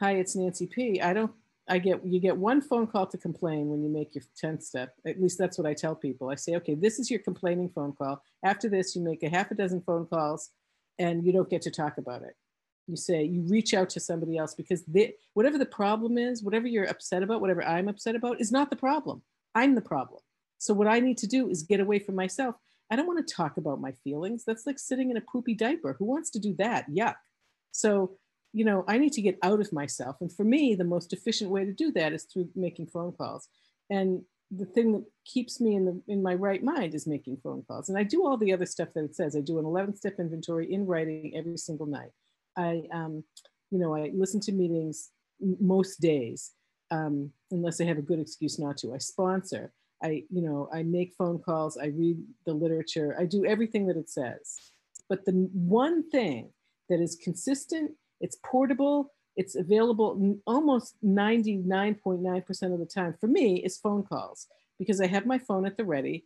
"Hi, 0.00 0.12
it's 0.12 0.36
Nancy 0.36 0.66
P." 0.66 1.00
I 1.00 1.12
don't. 1.12 1.32
I 1.68 1.78
get 1.78 2.04
you 2.04 2.20
get 2.20 2.36
one 2.36 2.60
phone 2.60 2.86
call 2.86 3.06
to 3.06 3.18
complain 3.18 3.68
when 3.68 3.82
you 3.82 3.88
make 3.88 4.14
your 4.14 4.24
10th 4.40 4.62
step. 4.62 4.94
At 5.04 5.20
least 5.20 5.38
that's 5.38 5.58
what 5.58 5.66
I 5.66 5.74
tell 5.74 5.94
people. 5.94 6.30
I 6.30 6.36
say, 6.36 6.54
okay, 6.56 6.74
this 6.74 6.98
is 6.98 7.10
your 7.10 7.20
complaining 7.20 7.70
phone 7.70 7.92
call. 7.92 8.22
After 8.44 8.68
this, 8.68 8.94
you 8.94 9.02
make 9.02 9.22
a 9.22 9.28
half 9.28 9.50
a 9.50 9.54
dozen 9.54 9.80
phone 9.80 10.06
calls 10.06 10.50
and 10.98 11.24
you 11.24 11.32
don't 11.32 11.50
get 11.50 11.62
to 11.62 11.70
talk 11.70 11.98
about 11.98 12.22
it. 12.22 12.36
You 12.86 12.96
say, 12.96 13.24
you 13.24 13.42
reach 13.42 13.74
out 13.74 13.90
to 13.90 14.00
somebody 14.00 14.38
else 14.38 14.54
because 14.54 14.84
they, 14.84 15.14
whatever 15.34 15.58
the 15.58 15.66
problem 15.66 16.18
is, 16.18 16.42
whatever 16.42 16.68
you're 16.68 16.88
upset 16.88 17.24
about, 17.24 17.40
whatever 17.40 17.64
I'm 17.64 17.88
upset 17.88 18.14
about, 18.14 18.40
is 18.40 18.52
not 18.52 18.70
the 18.70 18.76
problem. 18.76 19.22
I'm 19.54 19.74
the 19.74 19.80
problem. 19.80 20.20
So 20.58 20.74
what 20.74 20.88
I 20.88 21.00
need 21.00 21.18
to 21.18 21.26
do 21.26 21.48
is 21.48 21.62
get 21.62 21.80
away 21.80 21.98
from 21.98 22.14
myself. 22.14 22.56
I 22.90 22.96
don't 22.96 23.06
want 23.06 23.26
to 23.26 23.34
talk 23.34 23.56
about 23.56 23.80
my 23.80 23.92
feelings. 24.04 24.44
That's 24.44 24.66
like 24.66 24.78
sitting 24.78 25.10
in 25.10 25.16
a 25.16 25.20
poopy 25.20 25.54
diaper. 25.54 25.96
Who 25.98 26.04
wants 26.04 26.30
to 26.30 26.38
do 26.38 26.54
that? 26.58 26.90
Yuck. 26.90 27.16
So, 27.72 28.16
you 28.52 28.64
know, 28.64 28.84
I 28.88 28.98
need 28.98 29.12
to 29.14 29.22
get 29.22 29.38
out 29.42 29.60
of 29.60 29.72
myself. 29.72 30.16
And 30.20 30.32
for 30.32 30.44
me, 30.44 30.74
the 30.74 30.84
most 30.84 31.12
efficient 31.12 31.50
way 31.50 31.64
to 31.64 31.72
do 31.72 31.90
that 31.92 32.12
is 32.12 32.24
through 32.24 32.48
making 32.54 32.86
phone 32.86 33.12
calls. 33.12 33.48
And 33.90 34.22
the 34.50 34.64
thing 34.64 34.92
that 34.92 35.04
keeps 35.24 35.60
me 35.60 35.74
in 35.74 35.84
the 35.84 36.00
in 36.06 36.22
my 36.22 36.34
right 36.34 36.62
mind 36.62 36.94
is 36.94 37.06
making 37.06 37.38
phone 37.42 37.64
calls. 37.66 37.88
And 37.88 37.98
I 37.98 38.04
do 38.04 38.24
all 38.24 38.36
the 38.36 38.52
other 38.52 38.66
stuff 38.66 38.88
that 38.94 39.04
it 39.04 39.16
says. 39.16 39.34
I 39.36 39.40
do 39.40 39.58
an 39.58 39.64
11 39.64 39.96
step 39.96 40.14
inventory 40.18 40.72
in 40.72 40.86
writing 40.86 41.32
every 41.36 41.56
single 41.56 41.86
night. 41.86 42.12
I 42.56 42.84
um, 42.92 43.24
you 43.70 43.78
know, 43.78 43.94
I 43.94 44.12
listen 44.14 44.40
to 44.40 44.52
meetings 44.52 45.10
most 45.40 46.00
days, 46.00 46.52
um, 46.90 47.32
unless 47.50 47.80
I 47.80 47.84
have 47.84 47.98
a 47.98 48.02
good 48.02 48.20
excuse 48.20 48.58
not 48.58 48.76
to. 48.78 48.94
I 48.94 48.98
sponsor. 48.98 49.72
I, 50.02 50.24
you 50.30 50.42
know, 50.42 50.68
I 50.72 50.82
make 50.82 51.14
phone 51.14 51.38
calls, 51.38 51.78
I 51.78 51.86
read 51.86 52.18
the 52.44 52.52
literature, 52.52 53.16
I 53.18 53.24
do 53.24 53.44
everything 53.44 53.86
that 53.86 53.96
it 53.96 54.10
says. 54.10 54.72
But 55.08 55.24
the 55.24 55.48
one 55.52 56.08
thing 56.10 56.50
that 56.88 57.00
is 57.00 57.16
consistent, 57.16 57.92
it's 58.20 58.36
portable, 58.44 59.12
it's 59.36 59.54
available 59.54 60.38
almost 60.46 60.96
99.9% 61.04 62.72
of 62.72 62.78
the 62.78 62.86
time 62.86 63.14
for 63.20 63.26
me 63.26 63.62
is 63.64 63.78
phone 63.78 64.02
calls 64.02 64.46
because 64.78 65.00
I 65.00 65.06
have 65.06 65.26
my 65.26 65.38
phone 65.38 65.66
at 65.66 65.76
the 65.76 65.84
ready 65.84 66.24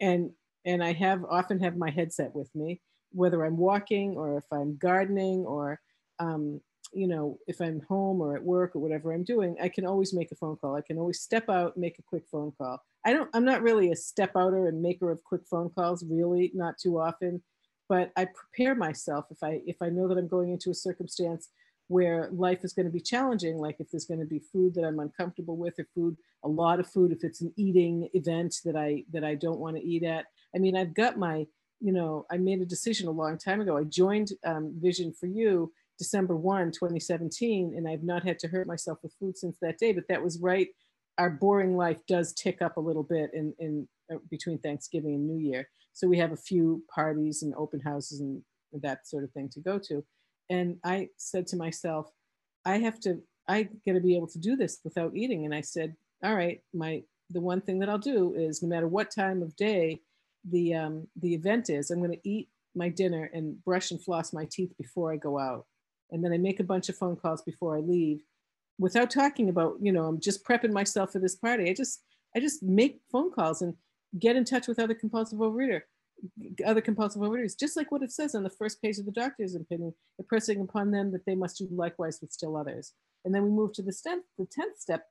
and 0.00 0.30
and 0.64 0.82
I 0.82 0.92
have 0.92 1.24
often 1.24 1.60
have 1.60 1.76
my 1.76 1.90
headset 1.90 2.34
with 2.34 2.54
me, 2.54 2.82
whether 3.12 3.44
I'm 3.44 3.56
walking 3.56 4.16
or 4.16 4.36
if 4.36 4.44
I'm 4.52 4.76
gardening 4.76 5.46
or 5.46 5.80
um, 6.18 6.60
you 6.92 7.06
know, 7.06 7.38
if 7.46 7.60
I'm 7.60 7.80
home 7.88 8.20
or 8.20 8.36
at 8.36 8.42
work 8.42 8.74
or 8.74 8.80
whatever 8.80 9.12
I'm 9.12 9.24
doing, 9.24 9.56
I 9.62 9.68
can 9.68 9.86
always 9.86 10.14
make 10.14 10.32
a 10.32 10.36
phone 10.36 10.56
call. 10.56 10.74
I 10.74 10.80
can 10.80 10.98
always 10.98 11.20
step 11.20 11.48
out, 11.48 11.76
make 11.76 11.98
a 11.98 12.02
quick 12.02 12.24
phone 12.30 12.52
call. 12.56 12.82
I 13.04 13.12
don't, 13.12 13.30
I'm 13.34 13.44
not 13.44 13.62
really 13.62 13.90
a 13.90 13.96
step 13.96 14.32
outer 14.36 14.68
and 14.68 14.82
maker 14.82 15.10
of 15.10 15.22
quick 15.24 15.42
phone 15.50 15.70
calls, 15.70 16.04
really, 16.08 16.50
not 16.54 16.78
too 16.78 16.98
often, 16.98 17.42
but 17.88 18.10
I 18.16 18.26
prepare 18.26 18.74
myself 18.74 19.26
if 19.30 19.42
I, 19.42 19.60
if 19.66 19.76
I 19.82 19.88
know 19.88 20.08
that 20.08 20.18
I'm 20.18 20.28
going 20.28 20.50
into 20.50 20.70
a 20.70 20.74
circumstance 20.74 21.48
where 21.88 22.28
life 22.32 22.64
is 22.64 22.74
going 22.74 22.86
to 22.86 22.92
be 22.92 23.00
challenging, 23.00 23.56
like 23.56 23.76
if 23.80 23.90
there's 23.90 24.04
going 24.04 24.20
to 24.20 24.26
be 24.26 24.42
food 24.52 24.74
that 24.74 24.84
I'm 24.84 25.00
uncomfortable 25.00 25.56
with 25.56 25.78
or 25.78 25.86
food, 25.94 26.16
a 26.44 26.48
lot 26.48 26.80
of 26.80 26.86
food, 26.86 27.12
if 27.12 27.24
it's 27.24 27.40
an 27.40 27.52
eating 27.56 28.08
event 28.12 28.56
that 28.64 28.76
I, 28.76 29.04
that 29.12 29.24
I 29.24 29.34
don't 29.34 29.58
want 29.58 29.76
to 29.76 29.82
eat 29.82 30.02
at. 30.02 30.26
I 30.54 30.58
mean, 30.58 30.76
I've 30.76 30.94
got 30.94 31.18
my, 31.18 31.46
you 31.80 31.92
know, 31.92 32.26
I 32.30 32.36
made 32.36 32.60
a 32.60 32.66
decision 32.66 33.08
a 33.08 33.12
long 33.12 33.38
time 33.38 33.60
ago. 33.60 33.76
I 33.76 33.84
joined 33.84 34.32
um, 34.44 34.74
Vision 34.78 35.14
for 35.18 35.26
You 35.26 35.72
December 35.98 36.36
1, 36.36 36.72
2017, 36.72 37.74
and 37.76 37.88
I've 37.88 38.02
not 38.02 38.24
had 38.24 38.38
to 38.40 38.48
hurt 38.48 38.66
myself 38.66 38.98
with 39.02 39.14
food 39.18 39.36
since 39.36 39.56
that 39.60 39.78
day. 39.78 39.92
But 39.92 40.04
that 40.08 40.22
was 40.22 40.38
right. 40.40 40.68
Our 41.18 41.30
boring 41.30 41.76
life 41.76 41.98
does 42.06 42.32
tick 42.32 42.62
up 42.62 42.76
a 42.76 42.80
little 42.80 43.02
bit 43.02 43.30
in, 43.34 43.52
in 43.58 43.88
uh, 44.12 44.18
between 44.30 44.58
Thanksgiving 44.58 45.14
and 45.14 45.26
New 45.26 45.38
Year. 45.38 45.68
So 45.92 46.06
we 46.06 46.18
have 46.18 46.32
a 46.32 46.36
few 46.36 46.84
parties 46.94 47.42
and 47.42 47.54
open 47.56 47.80
houses 47.80 48.20
and 48.20 48.42
that 48.72 49.08
sort 49.08 49.24
of 49.24 49.32
thing 49.32 49.48
to 49.50 49.60
go 49.60 49.78
to. 49.78 50.04
And 50.48 50.76
I 50.84 51.08
said 51.16 51.46
to 51.48 51.56
myself, 51.56 52.10
I 52.64 52.78
have 52.78 53.00
to, 53.00 53.20
I 53.48 53.64
got 53.86 53.94
to 53.94 54.00
be 54.00 54.16
able 54.16 54.28
to 54.28 54.38
do 54.38 54.56
this 54.56 54.78
without 54.84 55.16
eating. 55.16 55.44
And 55.44 55.54
I 55.54 55.62
said, 55.62 55.94
all 56.22 56.34
right, 56.34 56.60
my 56.72 57.02
the 57.30 57.40
one 57.40 57.60
thing 57.60 57.78
that 57.78 57.88
I'll 57.88 57.98
do 57.98 58.34
is 58.34 58.62
no 58.62 58.68
matter 58.68 58.88
what 58.88 59.10
time 59.10 59.42
of 59.42 59.54
day 59.56 60.00
the 60.48 60.74
um, 60.74 61.08
the 61.16 61.34
event 61.34 61.68
is, 61.68 61.90
I'm 61.90 61.98
going 61.98 62.12
to 62.12 62.28
eat 62.28 62.48
my 62.74 62.88
dinner 62.88 63.30
and 63.32 63.62
brush 63.64 63.90
and 63.90 64.02
floss 64.02 64.32
my 64.32 64.46
teeth 64.50 64.72
before 64.78 65.12
I 65.12 65.16
go 65.16 65.38
out 65.38 65.66
and 66.10 66.24
then 66.24 66.32
I 66.32 66.38
make 66.38 66.60
a 66.60 66.64
bunch 66.64 66.88
of 66.88 66.96
phone 66.96 67.16
calls 67.16 67.42
before 67.42 67.76
I 67.76 67.80
leave 67.80 68.22
without 68.78 69.10
talking 69.10 69.48
about, 69.48 69.76
you 69.80 69.92
know, 69.92 70.06
I'm 70.06 70.20
just 70.20 70.44
prepping 70.44 70.72
myself 70.72 71.12
for 71.12 71.18
this 71.18 71.34
party. 71.34 71.68
I 71.68 71.74
just 71.74 72.02
I 72.36 72.40
just 72.40 72.62
make 72.62 73.00
phone 73.10 73.32
calls 73.32 73.62
and 73.62 73.74
get 74.18 74.36
in 74.36 74.44
touch 74.44 74.68
with 74.68 74.78
other 74.78 74.94
compulsive 74.94 75.38
overeater, 75.38 75.82
other 76.64 76.80
compulsive 76.80 77.22
overeaters, 77.22 77.58
just 77.58 77.76
like 77.76 77.90
what 77.90 78.02
it 78.02 78.12
says 78.12 78.34
on 78.34 78.42
the 78.42 78.50
first 78.50 78.80
page 78.82 78.98
of 78.98 79.06
the 79.06 79.12
doctor's 79.12 79.54
opinion, 79.54 79.94
impressing 80.18 80.60
upon 80.60 80.90
them 80.90 81.10
that 81.12 81.24
they 81.26 81.34
must 81.34 81.58
do 81.58 81.68
likewise 81.70 82.18
with 82.20 82.32
still 82.32 82.56
others. 82.56 82.92
And 83.24 83.34
then 83.34 83.44
we 83.44 83.50
move 83.50 83.72
to 83.74 83.82
the, 83.82 83.92
stent, 83.92 84.24
the 84.38 84.44
10th 84.44 84.78
step, 84.78 85.06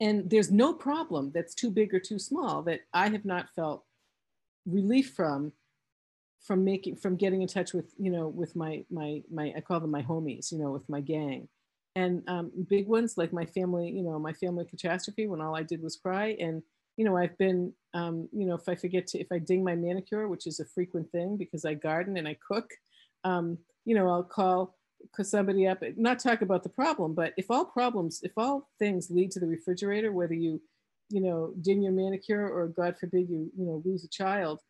and 0.00 0.28
there's 0.28 0.50
no 0.50 0.72
problem 0.72 1.30
that's 1.34 1.54
too 1.54 1.70
big 1.70 1.94
or 1.94 2.00
too 2.00 2.18
small 2.18 2.62
that 2.62 2.80
I 2.92 3.08
have 3.08 3.24
not 3.24 3.50
felt 3.54 3.84
relief 4.66 5.12
from 5.14 5.52
from 6.44 6.62
making 6.62 6.96
from 6.96 7.16
getting 7.16 7.42
in 7.42 7.48
touch 7.48 7.72
with 7.72 7.92
you 7.98 8.10
know 8.10 8.28
with 8.28 8.54
my 8.54 8.84
my 8.90 9.22
my 9.32 9.52
I 9.56 9.60
call 9.60 9.80
them 9.80 9.90
my 9.90 10.02
homies 10.02 10.52
you 10.52 10.58
know 10.58 10.70
with 10.70 10.88
my 10.88 11.00
gang. 11.00 11.48
And 11.96 12.28
um, 12.28 12.50
big 12.68 12.88
ones 12.88 13.16
like 13.16 13.32
my 13.32 13.46
family 13.46 13.90
you 13.90 14.02
know 14.02 14.18
my 14.18 14.32
family 14.32 14.64
catastrophe 14.64 15.26
when 15.26 15.40
all 15.40 15.56
I 15.56 15.62
did 15.62 15.82
was 15.82 15.96
cry. 15.96 16.36
And 16.38 16.62
you 16.96 17.04
know 17.04 17.16
I've 17.16 17.36
been 17.38 17.72
um, 17.94 18.28
you 18.32 18.46
know 18.46 18.54
if 18.54 18.68
I 18.68 18.74
forget 18.74 19.06
to 19.08 19.18
if 19.18 19.28
I 19.32 19.38
ding 19.38 19.64
my 19.64 19.74
manicure 19.74 20.28
which 20.28 20.46
is 20.46 20.60
a 20.60 20.64
frequent 20.64 21.10
thing 21.10 21.36
because 21.36 21.64
I 21.64 21.74
garden 21.74 22.16
and 22.16 22.28
I 22.28 22.36
cook 22.46 22.70
um, 23.24 23.58
you 23.84 23.94
know 23.94 24.08
I'll 24.08 24.22
call 24.24 24.76
somebody 25.22 25.66
up 25.66 25.82
not 25.96 26.18
talk 26.18 26.40
about 26.42 26.62
the 26.62 26.68
problem 26.68 27.14
but 27.14 27.34
if 27.36 27.50
all 27.50 27.64
problems 27.64 28.20
if 28.22 28.32
all 28.38 28.70
things 28.78 29.10
lead 29.10 29.30
to 29.30 29.40
the 29.40 29.46
refrigerator 29.46 30.12
whether 30.12 30.32
you 30.32 30.60
you 31.10 31.20
know 31.20 31.52
ding 31.60 31.82
your 31.82 31.92
manicure 31.92 32.48
or 32.48 32.68
god 32.68 32.96
forbid 32.98 33.28
you 33.28 33.50
you 33.54 33.66
know 33.66 33.82
lose 33.84 34.02
a 34.02 34.08
child 34.08 34.60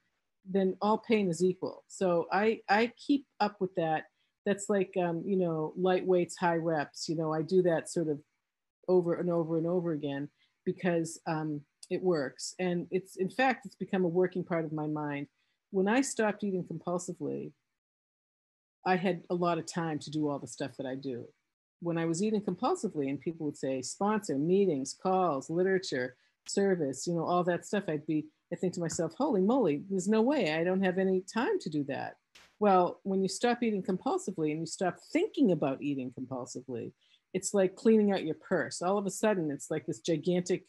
then 0.48 0.76
all 0.80 0.98
pain 0.98 1.28
is 1.28 1.42
equal. 1.42 1.84
So 1.88 2.26
I 2.32 2.60
I 2.68 2.92
keep 2.96 3.26
up 3.40 3.56
with 3.60 3.74
that. 3.76 4.04
That's 4.46 4.68
like 4.68 4.92
um, 5.02 5.22
you 5.24 5.36
know 5.36 5.72
light 5.76 6.06
weights, 6.06 6.36
high 6.36 6.56
reps. 6.56 7.08
You 7.08 7.16
know 7.16 7.32
I 7.32 7.42
do 7.42 7.62
that 7.62 7.90
sort 7.90 8.08
of 8.08 8.20
over 8.88 9.14
and 9.14 9.30
over 9.30 9.56
and 9.56 9.66
over 9.66 9.92
again 9.92 10.28
because 10.66 11.18
um, 11.26 11.62
it 11.90 12.02
works, 12.02 12.54
and 12.58 12.86
it's 12.90 13.16
in 13.16 13.30
fact 13.30 13.66
it's 13.66 13.76
become 13.76 14.04
a 14.04 14.08
working 14.08 14.44
part 14.44 14.64
of 14.64 14.72
my 14.72 14.86
mind. 14.86 15.26
When 15.70 15.88
I 15.88 16.02
stopped 16.02 16.44
eating 16.44 16.64
compulsively, 16.64 17.52
I 18.86 18.96
had 18.96 19.22
a 19.30 19.34
lot 19.34 19.58
of 19.58 19.66
time 19.66 19.98
to 20.00 20.10
do 20.10 20.28
all 20.28 20.38
the 20.38 20.46
stuff 20.46 20.76
that 20.76 20.86
I 20.86 20.94
do. 20.94 21.24
When 21.80 21.98
I 21.98 22.04
was 22.04 22.22
eating 22.22 22.42
compulsively, 22.42 23.08
and 23.08 23.20
people 23.20 23.46
would 23.46 23.56
say 23.56 23.82
sponsor, 23.82 24.38
meetings, 24.38 24.96
calls, 25.02 25.50
literature, 25.50 26.16
service, 26.46 27.06
you 27.06 27.14
know, 27.14 27.24
all 27.24 27.44
that 27.44 27.66
stuff, 27.66 27.84
I'd 27.88 28.06
be, 28.06 28.26
I 28.52 28.56
think 28.56 28.74
to 28.74 28.80
myself, 28.80 29.14
holy 29.16 29.40
moly, 29.40 29.82
there's 29.88 30.08
no 30.08 30.22
way 30.22 30.52
I 30.52 30.64
don't 30.64 30.84
have 30.84 30.98
any 30.98 31.22
time 31.22 31.58
to 31.60 31.70
do 31.70 31.84
that. 31.84 32.16
Well, 32.60 33.00
when 33.02 33.22
you 33.22 33.28
stop 33.28 33.62
eating 33.62 33.82
compulsively 33.82 34.52
and 34.52 34.60
you 34.60 34.66
stop 34.66 34.96
thinking 35.12 35.52
about 35.52 35.82
eating 35.82 36.12
compulsively, 36.18 36.92
it's 37.32 37.52
like 37.52 37.74
cleaning 37.74 38.12
out 38.12 38.24
your 38.24 38.36
purse. 38.36 38.80
All 38.80 38.96
of 38.96 39.06
a 39.06 39.10
sudden, 39.10 39.50
it's 39.50 39.70
like 39.70 39.86
this 39.86 39.98
gigantic, 39.98 40.64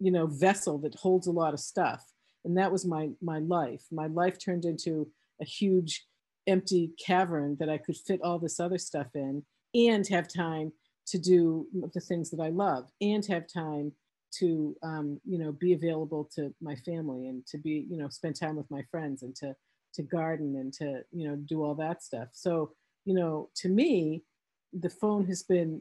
you 0.00 0.10
know, 0.10 0.26
vessel 0.26 0.78
that 0.78 0.96
holds 0.96 1.26
a 1.26 1.32
lot 1.32 1.54
of 1.54 1.60
stuff. 1.60 2.04
And 2.44 2.56
that 2.58 2.72
was 2.72 2.84
my 2.84 3.10
my 3.22 3.38
life. 3.38 3.82
My 3.92 4.08
life 4.08 4.38
turned 4.38 4.64
into 4.64 5.08
a 5.40 5.44
huge 5.44 6.06
empty 6.46 6.92
cavern 7.04 7.56
that 7.60 7.68
I 7.68 7.78
could 7.78 7.96
fit 7.96 8.20
all 8.22 8.38
this 8.38 8.58
other 8.58 8.78
stuff 8.78 9.08
in 9.14 9.44
and 9.74 10.06
have 10.08 10.26
time 10.28 10.72
to 11.08 11.18
do 11.18 11.66
the 11.94 12.00
things 12.00 12.30
that 12.30 12.40
I 12.40 12.48
love 12.48 12.90
and 13.00 13.24
have 13.26 13.46
time 13.46 13.92
to 14.30 14.76
um, 14.82 15.20
you 15.24 15.38
know 15.38 15.52
be 15.52 15.72
available 15.72 16.28
to 16.34 16.54
my 16.60 16.74
family 16.76 17.28
and 17.28 17.46
to 17.46 17.58
be 17.58 17.86
you 17.90 17.96
know 17.96 18.08
spend 18.08 18.36
time 18.36 18.56
with 18.56 18.70
my 18.70 18.82
friends 18.90 19.22
and 19.22 19.34
to 19.36 19.54
to 19.94 20.02
garden 20.02 20.56
and 20.56 20.72
to 20.74 21.02
you 21.12 21.28
know 21.28 21.36
do 21.36 21.62
all 21.62 21.74
that 21.74 22.02
stuff. 22.02 22.28
So 22.32 22.72
you 23.04 23.14
know 23.14 23.48
to 23.56 23.68
me 23.68 24.24
the 24.72 24.90
phone 24.90 25.26
has 25.26 25.42
been 25.42 25.80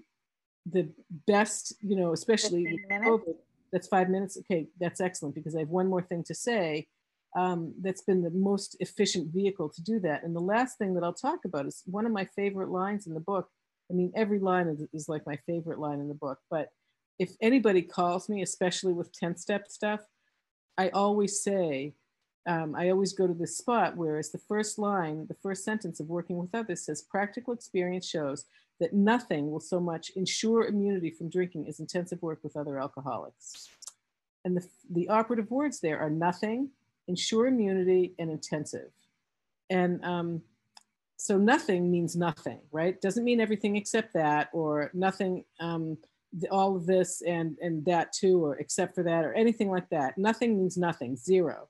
the 0.66 0.90
best 1.28 1.74
you 1.82 1.96
know 1.96 2.14
especially 2.14 2.80
COVID, 2.92 3.36
that's 3.72 3.88
five 3.88 4.10
minutes. 4.10 4.38
Okay 4.38 4.68
that's 4.80 5.02
excellent 5.02 5.36
because 5.36 5.56
i 5.56 5.60
have 5.60 5.70
one 5.70 5.88
more 5.88 6.02
thing 6.02 6.24
to 6.24 6.36
say 6.36 6.88
um, 7.36 7.74
that's 7.82 8.02
been 8.02 8.24
the 8.24 8.32
most 8.32 8.78
efficient 8.80 9.32
vehicle 9.32 9.70
to 9.70 9.84
do 9.84 10.00
that. 10.00 10.24
And 10.24 10.36
the 10.36 10.40
last 10.40 10.78
thing 10.78 10.94
that 10.96 11.04
i'll 11.04 11.14
talk 11.14 11.46
about 11.46 11.66
is 11.66 11.84
one 11.86 12.06
of 12.06 12.12
my 12.12 12.26
favorite 12.36 12.70
lines 12.70 13.08
in 13.08 13.14
the 13.14 13.20
book. 13.20 13.50
I 13.92 13.94
mean 13.94 14.12
every 14.16 14.40
line 14.40 14.68
is, 14.68 14.86
is 14.94 15.10
like 15.10 15.26
my 15.26 15.38
favorite 15.46 15.80
line 15.80 16.00
in 16.00 16.08
the 16.08 16.14
book 16.14 16.40
but 16.50 16.70
if 17.20 17.32
anybody 17.42 17.82
calls 17.82 18.30
me 18.30 18.42
especially 18.42 18.94
with 18.94 19.12
10 19.14 19.38
step 19.38 19.68
stuff 19.68 20.02
i 20.78 20.90
always 20.90 21.42
say 21.42 21.94
um, 22.48 22.76
I 22.76 22.90
always 22.90 23.12
go 23.12 23.28
to 23.28 23.34
this 23.34 23.58
spot 23.58 23.98
where 23.98 24.18
it's 24.18 24.30
the 24.30 24.38
first 24.38 24.80
line, 24.80 25.28
the 25.28 25.36
first 25.44 25.66
sentence 25.66 26.00
of 26.00 26.08
Working 26.08 26.38
with 26.38 26.56
Others 26.56 26.86
says, 26.86 27.02
practical 27.02 27.54
experience 27.54 28.08
shows 28.08 28.46
that 28.80 28.94
nothing 28.94 29.52
will 29.52 29.60
so 29.60 29.82
much 29.82 30.12
ensure 30.16 30.66
immunity 30.66 31.12
from 31.12 31.30
drinking 31.30 31.68
as 31.68 31.82
intensive 31.82 32.22
work 32.22 32.40
with 32.44 32.56
other 32.56 32.80
alcoholics. 32.80 33.70
And 34.46 34.56
the, 34.56 34.66
the 34.90 35.10
operative 35.10 35.52
words 35.52 35.82
there 35.82 36.00
are 36.00 36.10
nothing, 36.10 36.70
ensure 37.10 37.48
immunity, 37.48 38.14
and 38.18 38.32
intensive. 38.32 38.92
And 39.70 40.04
um, 40.06 40.42
so 41.18 41.38
nothing 41.38 41.92
means 41.92 42.16
nothing, 42.16 42.60
right? 42.72 43.02
Doesn't 43.02 43.26
mean 43.26 43.42
everything 43.42 43.76
except 43.76 44.14
that, 44.14 44.50
or 44.54 44.90
nothing, 44.94 45.44
um, 45.60 45.98
all 46.52 46.76
of 46.76 46.86
this 46.86 47.22
and, 47.22 47.58
and 47.62 47.86
that 47.86 48.14
too, 48.14 48.44
or 48.44 48.58
except 48.58 48.96
for 48.96 49.04
that, 49.04 49.24
or 49.26 49.34
anything 49.34 49.70
like 49.70 49.90
that. 49.90 50.18
Nothing 50.18 50.58
means 50.58 50.78
nothing, 50.78 51.16
zero 51.16 51.70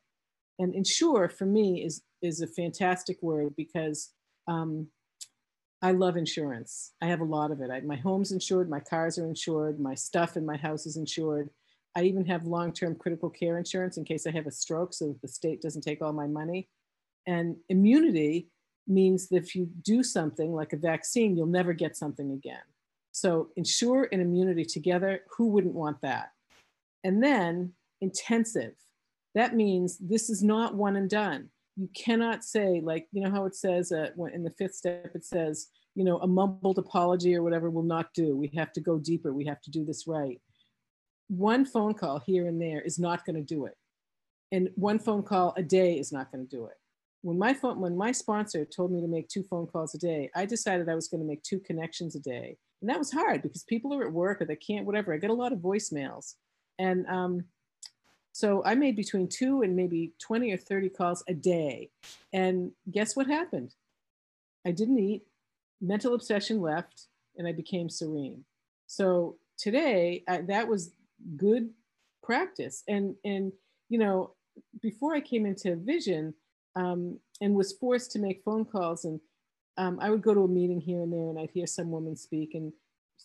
and 0.59 0.73
insure 0.73 1.29
for 1.29 1.45
me 1.45 1.83
is 1.83 2.01
is 2.21 2.41
a 2.41 2.47
fantastic 2.47 3.21
word 3.21 3.55
because 3.55 4.11
um, 4.47 4.87
I 5.83 5.91
love 5.91 6.17
insurance. 6.17 6.93
I 7.01 7.05
have 7.07 7.19
a 7.19 7.25
lot 7.25 7.51
of 7.51 7.61
it. 7.61 7.69
I, 7.69 7.81
my 7.81 7.95
home's 7.95 8.31
insured, 8.31 8.69
my 8.69 8.79
cars 8.79 9.19
are 9.19 9.27
insured, 9.27 9.79
my 9.79 9.93
stuff 9.93 10.35
in 10.35 10.45
my 10.45 10.57
house 10.57 10.87
is 10.87 10.97
insured. 10.97 11.49
I 11.95 12.03
even 12.03 12.25
have 12.25 12.45
long-term 12.45 12.95
critical 12.95 13.29
care 13.29 13.57
insurance 13.59 13.97
in 13.97 14.03
case 14.03 14.25
I 14.25 14.31
have 14.31 14.47
a 14.47 14.51
stroke, 14.51 14.93
so 14.93 15.07
that 15.07 15.21
the 15.21 15.27
state 15.27 15.61
doesn't 15.61 15.83
take 15.83 16.01
all 16.01 16.13
my 16.13 16.25
money. 16.27 16.69
And 17.27 17.57
immunity 17.69 18.49
means 18.87 19.27
that 19.29 19.37
if 19.37 19.55
you 19.55 19.69
do 19.83 20.01
something 20.01 20.53
like 20.53 20.73
a 20.73 20.77
vaccine, 20.77 21.35
you'll 21.35 21.45
never 21.45 21.73
get 21.73 21.95
something 21.95 22.31
again. 22.31 22.61
So 23.17 23.49
insure 23.55 24.07
and 24.11 24.21
immunity 24.21 24.63
together, 24.63 25.21
who 25.35 25.47
wouldn't 25.47 25.73
want 25.73 26.01
that? 26.01 26.29
And 27.03 27.23
then 27.23 27.73
intensive 27.99 28.73
that 29.33 29.55
means 29.55 29.97
this 29.99 30.29
is 30.29 30.41
not 30.41 30.75
one 30.75 30.95
and 30.95 31.09
done. 31.09 31.49
You 31.75 31.89
cannot 31.95 32.43
say, 32.43 32.81
like, 32.83 33.07
you 33.11 33.23
know 33.23 33.29
how 33.29 33.45
it 33.45 33.55
says 33.55 33.91
uh, 33.91 34.09
in 34.33 34.43
the 34.43 34.49
fifth 34.51 34.75
step, 34.75 35.11
it 35.13 35.25
says, 35.25 35.67
you 35.95 36.03
know, 36.03 36.17
a 36.19 36.27
mumbled 36.27 36.79
apology 36.79 37.35
or 37.35 37.43
whatever 37.43 37.69
will 37.69 37.83
not 37.83 38.13
do. 38.15 38.35
We 38.35 38.51
have 38.55 38.71
to 38.73 38.81
go 38.81 38.97
deeper. 38.97 39.33
We 39.33 39.45
have 39.45 39.61
to 39.61 39.71
do 39.71 39.85
this 39.85 40.07
right. 40.07 40.39
One 41.27 41.65
phone 41.65 41.93
call 41.93 42.19
here 42.19 42.47
and 42.47 42.59
there 42.61 42.81
is 42.81 42.97
not 42.97 43.25
going 43.25 43.35
to 43.35 43.43
do 43.43 43.65
it. 43.65 43.75
And 44.51 44.69
one 44.75 44.97
phone 44.97 45.23
call 45.23 45.53
a 45.57 45.63
day 45.63 45.99
is 45.99 46.11
not 46.11 46.31
going 46.31 46.47
to 46.47 46.55
do 46.55 46.65
it. 46.65 46.77
When 47.21 47.37
my 47.37 47.53
phone, 47.53 47.79
when 47.79 47.97
my 47.97 48.11
sponsor 48.11 48.65
told 48.65 48.91
me 48.91 49.01
to 49.01 49.07
make 49.07 49.27
two 49.27 49.43
phone 49.43 49.67
calls 49.67 49.93
a 49.93 49.99
day, 49.99 50.31
I 50.35 50.45
decided 50.45 50.87
I 50.87 50.95
was 50.95 51.07
going 51.07 51.21
to 51.21 51.27
make 51.27 51.43
two 51.43 51.59
connections 51.59 52.15
a 52.15 52.19
day. 52.19 52.57
And 52.81 52.89
that 52.89 52.99
was 52.99 53.11
hard 53.11 53.41
because 53.41 53.63
people 53.63 53.93
are 53.93 54.05
at 54.05 54.13
work 54.13 54.41
or 54.41 54.45
they 54.45 54.55
can't, 54.55 54.85
whatever. 54.85 55.13
I 55.13 55.17
get 55.17 55.29
a 55.29 55.33
lot 55.33 55.53
of 55.53 55.59
voicemails. 55.59 56.35
And 56.77 57.07
um, 57.07 57.45
so 58.33 58.63
I 58.65 58.75
made 58.75 58.95
between 58.95 59.27
two 59.27 59.63
and 59.63 59.75
maybe 59.75 60.13
20 60.21 60.51
or 60.51 60.57
30 60.57 60.89
calls 60.89 61.23
a 61.27 61.33
day. 61.33 61.89
And 62.33 62.71
guess 62.91 63.15
what 63.15 63.27
happened? 63.27 63.73
I 64.65 64.71
didn't 64.71 64.99
eat, 64.99 65.23
mental 65.81 66.13
obsession 66.13 66.61
left, 66.61 67.07
and 67.37 67.47
I 67.47 67.51
became 67.51 67.89
serene. 67.89 68.43
So 68.85 69.37
today, 69.57 70.23
I, 70.27 70.41
that 70.41 70.67
was 70.67 70.93
good 71.35 71.71
practice. 72.21 72.83
And, 72.87 73.15
and, 73.25 73.51
you 73.89 73.97
know, 73.97 74.35
before 74.81 75.15
I 75.15 75.21
came 75.21 75.45
into 75.45 75.75
vision 75.75 76.33
um, 76.75 77.19
and 77.41 77.55
was 77.55 77.73
forced 77.73 78.11
to 78.11 78.19
make 78.19 78.43
phone 78.43 78.65
calls, 78.65 79.05
and 79.05 79.19
um, 79.77 79.99
I 80.01 80.09
would 80.09 80.21
go 80.21 80.33
to 80.33 80.41
a 80.41 80.47
meeting 80.47 80.81
here 80.81 81.01
and 81.01 81.13
there 81.13 81.29
and 81.29 81.39
I'd 81.39 81.51
hear 81.51 81.67
some 81.67 81.91
woman 81.91 82.15
speak, 82.15 82.55
and 82.55 82.73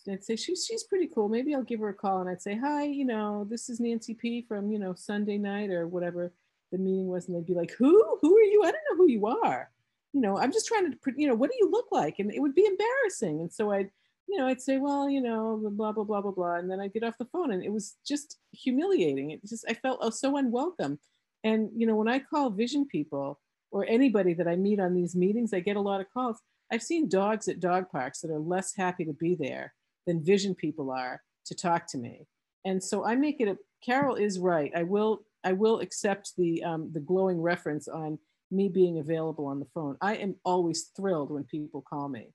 I'd 0.09 0.23
say 0.23 0.35
she's 0.35 0.65
she's 0.65 0.83
pretty 0.83 1.07
cool. 1.07 1.29
Maybe 1.29 1.55
I'll 1.55 1.63
give 1.63 1.79
her 1.79 1.89
a 1.89 1.93
call 1.93 2.21
and 2.21 2.29
I'd 2.29 2.41
say, 2.41 2.57
hi, 2.57 2.83
you 2.83 3.05
know, 3.05 3.45
this 3.49 3.69
is 3.69 3.79
Nancy 3.79 4.13
P 4.13 4.41
from 4.47 4.71
you 4.71 4.79
know 4.79 4.93
Sunday 4.93 5.37
night 5.37 5.69
or 5.69 5.87
whatever 5.87 6.31
the 6.71 6.77
meeting 6.77 7.07
was, 7.07 7.27
and 7.27 7.37
they'd 7.37 7.45
be 7.45 7.53
like, 7.53 7.71
who? 7.71 8.17
Who 8.21 8.37
are 8.37 8.41
you? 8.41 8.63
I 8.63 8.71
don't 8.71 8.83
know 8.91 8.97
who 8.97 9.09
you 9.09 9.27
are. 9.27 9.69
You 10.11 10.21
know, 10.21 10.37
I'm 10.37 10.51
just 10.51 10.67
trying 10.67 10.91
to, 10.91 10.97
you 11.15 11.27
know, 11.27 11.35
what 11.35 11.49
do 11.49 11.57
you 11.59 11.71
look 11.71 11.87
like? 11.91 12.19
And 12.19 12.31
it 12.31 12.39
would 12.39 12.53
be 12.53 12.65
embarrassing. 12.65 13.39
And 13.41 13.51
so 13.51 13.71
I'd, 13.71 13.89
you 14.27 14.37
know, 14.37 14.47
I'd 14.47 14.61
say, 14.61 14.77
well, 14.77 15.09
you 15.09 15.21
know, 15.21 15.59
blah 15.71 15.91
blah 15.91 16.03
blah 16.03 16.21
blah 16.21 16.31
blah, 16.31 16.55
and 16.55 16.69
then 16.69 16.79
I'd 16.79 16.93
get 16.93 17.03
off 17.03 17.17
the 17.17 17.25
phone, 17.25 17.51
and 17.51 17.63
it 17.63 17.71
was 17.71 17.95
just 18.05 18.37
humiliating. 18.51 19.31
It 19.31 19.45
just 19.45 19.65
I 19.69 19.73
felt 19.73 19.99
oh, 20.01 20.09
so 20.09 20.37
unwelcome. 20.37 20.99
And 21.43 21.69
you 21.75 21.87
know, 21.87 21.95
when 21.95 22.07
I 22.07 22.19
call 22.19 22.49
vision 22.49 22.85
people 22.85 23.39
or 23.73 23.85
anybody 23.89 24.35
that 24.35 24.47
I 24.47 24.55
meet 24.55 24.79
on 24.79 24.93
these 24.93 25.15
meetings, 25.15 25.51
I 25.51 25.59
get 25.59 25.75
a 25.75 25.81
lot 25.81 25.99
of 25.99 26.07
calls. 26.13 26.39
I've 26.71 26.83
seen 26.83 27.09
dogs 27.09 27.47
at 27.47 27.59
dog 27.59 27.89
parks 27.89 28.21
that 28.21 28.31
are 28.31 28.39
less 28.39 28.75
happy 28.75 29.03
to 29.05 29.13
be 29.13 29.35
there 29.35 29.73
than 30.05 30.23
vision 30.23 30.53
people 30.53 30.91
are 30.91 31.21
to 31.47 31.55
talk 31.55 31.87
to 31.87 31.97
me. 31.97 32.27
And 32.65 32.81
so 32.81 33.03
I 33.03 33.15
make 33.15 33.41
it 33.41 33.47
a, 33.47 33.57
Carol 33.83 34.15
is 34.15 34.39
right. 34.39 34.71
I 34.75 34.83
will, 34.83 35.23
I 35.43 35.53
will 35.53 35.79
accept 35.79 36.33
the, 36.37 36.63
um, 36.63 36.91
the 36.93 36.99
glowing 36.99 37.41
reference 37.41 37.87
on 37.87 38.19
me 38.51 38.69
being 38.69 38.99
available 38.99 39.47
on 39.47 39.59
the 39.59 39.67
phone. 39.73 39.97
I 40.01 40.15
am 40.15 40.35
always 40.45 40.91
thrilled 40.95 41.31
when 41.31 41.43
people 41.43 41.81
call 41.81 42.07
me 42.09 42.27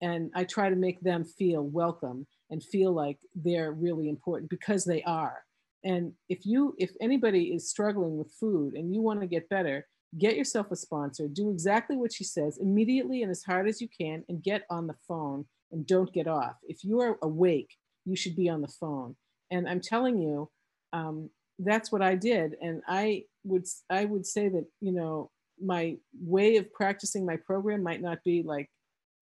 and 0.00 0.30
I 0.34 0.44
try 0.44 0.70
to 0.70 0.76
make 0.76 1.00
them 1.00 1.24
feel 1.24 1.62
welcome 1.62 2.26
and 2.48 2.64
feel 2.64 2.92
like 2.92 3.18
they're 3.34 3.72
really 3.72 4.08
important 4.08 4.48
because 4.48 4.84
they 4.84 5.02
are. 5.02 5.42
And 5.84 6.12
if 6.30 6.46
you, 6.46 6.74
if 6.78 6.90
anybody 7.02 7.54
is 7.54 7.68
struggling 7.68 8.16
with 8.16 8.32
food 8.40 8.74
and 8.74 8.94
you 8.94 9.02
want 9.02 9.20
to 9.20 9.26
get 9.26 9.48
better, 9.50 9.86
get 10.18 10.36
yourself 10.36 10.70
a 10.70 10.76
sponsor, 10.76 11.28
do 11.28 11.50
exactly 11.50 11.96
what 11.96 12.12
she 12.12 12.24
says 12.24 12.58
immediately 12.58 13.22
and 13.22 13.30
as 13.30 13.42
hard 13.42 13.68
as 13.68 13.80
you 13.80 13.88
can, 13.88 14.24
and 14.28 14.42
get 14.42 14.64
on 14.70 14.86
the 14.86 14.96
phone 15.06 15.44
and 15.72 15.86
don't 15.86 16.12
get 16.12 16.26
off. 16.26 16.54
If 16.62 16.84
you 16.84 17.00
are 17.00 17.18
awake, 17.22 17.70
you 18.04 18.16
should 18.16 18.36
be 18.36 18.48
on 18.48 18.62
the 18.62 18.72
phone. 18.80 19.16
And 19.50 19.68
I'm 19.68 19.80
telling 19.80 20.18
you, 20.18 20.50
um, 20.92 21.30
that's 21.58 21.90
what 21.90 22.02
I 22.02 22.14
did. 22.14 22.56
And 22.60 22.82
I 22.86 23.24
would 23.44 23.64
I 23.90 24.04
would 24.04 24.26
say 24.26 24.48
that 24.48 24.66
you 24.80 24.92
know 24.92 25.30
my 25.62 25.96
way 26.20 26.56
of 26.56 26.72
practicing 26.72 27.24
my 27.24 27.36
program 27.36 27.82
might 27.82 28.02
not 28.02 28.18
be 28.24 28.42
like 28.42 28.70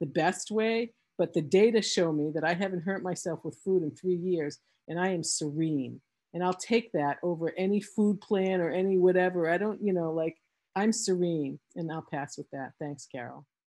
the 0.00 0.06
best 0.06 0.50
way, 0.50 0.92
but 1.16 1.32
the 1.32 1.42
data 1.42 1.80
show 1.80 2.12
me 2.12 2.30
that 2.34 2.44
I 2.44 2.54
haven't 2.54 2.82
hurt 2.82 3.02
myself 3.02 3.44
with 3.44 3.58
food 3.64 3.82
in 3.82 3.92
three 3.92 4.16
years, 4.16 4.58
and 4.88 4.98
I 4.98 5.10
am 5.10 5.22
serene. 5.22 6.00
And 6.32 6.42
I'll 6.42 6.52
take 6.52 6.90
that 6.92 7.18
over 7.22 7.52
any 7.56 7.80
food 7.80 8.20
plan 8.20 8.60
or 8.60 8.68
any 8.68 8.98
whatever. 8.98 9.48
I 9.48 9.56
don't, 9.56 9.80
you 9.80 9.92
know, 9.92 10.10
like 10.10 10.36
I'm 10.76 10.92
serene, 10.92 11.58
and 11.76 11.90
I'll 11.92 12.06
pass 12.10 12.36
with 12.36 12.50
that. 12.52 12.72
Thanks, 12.80 13.06
Carol. 13.06 13.46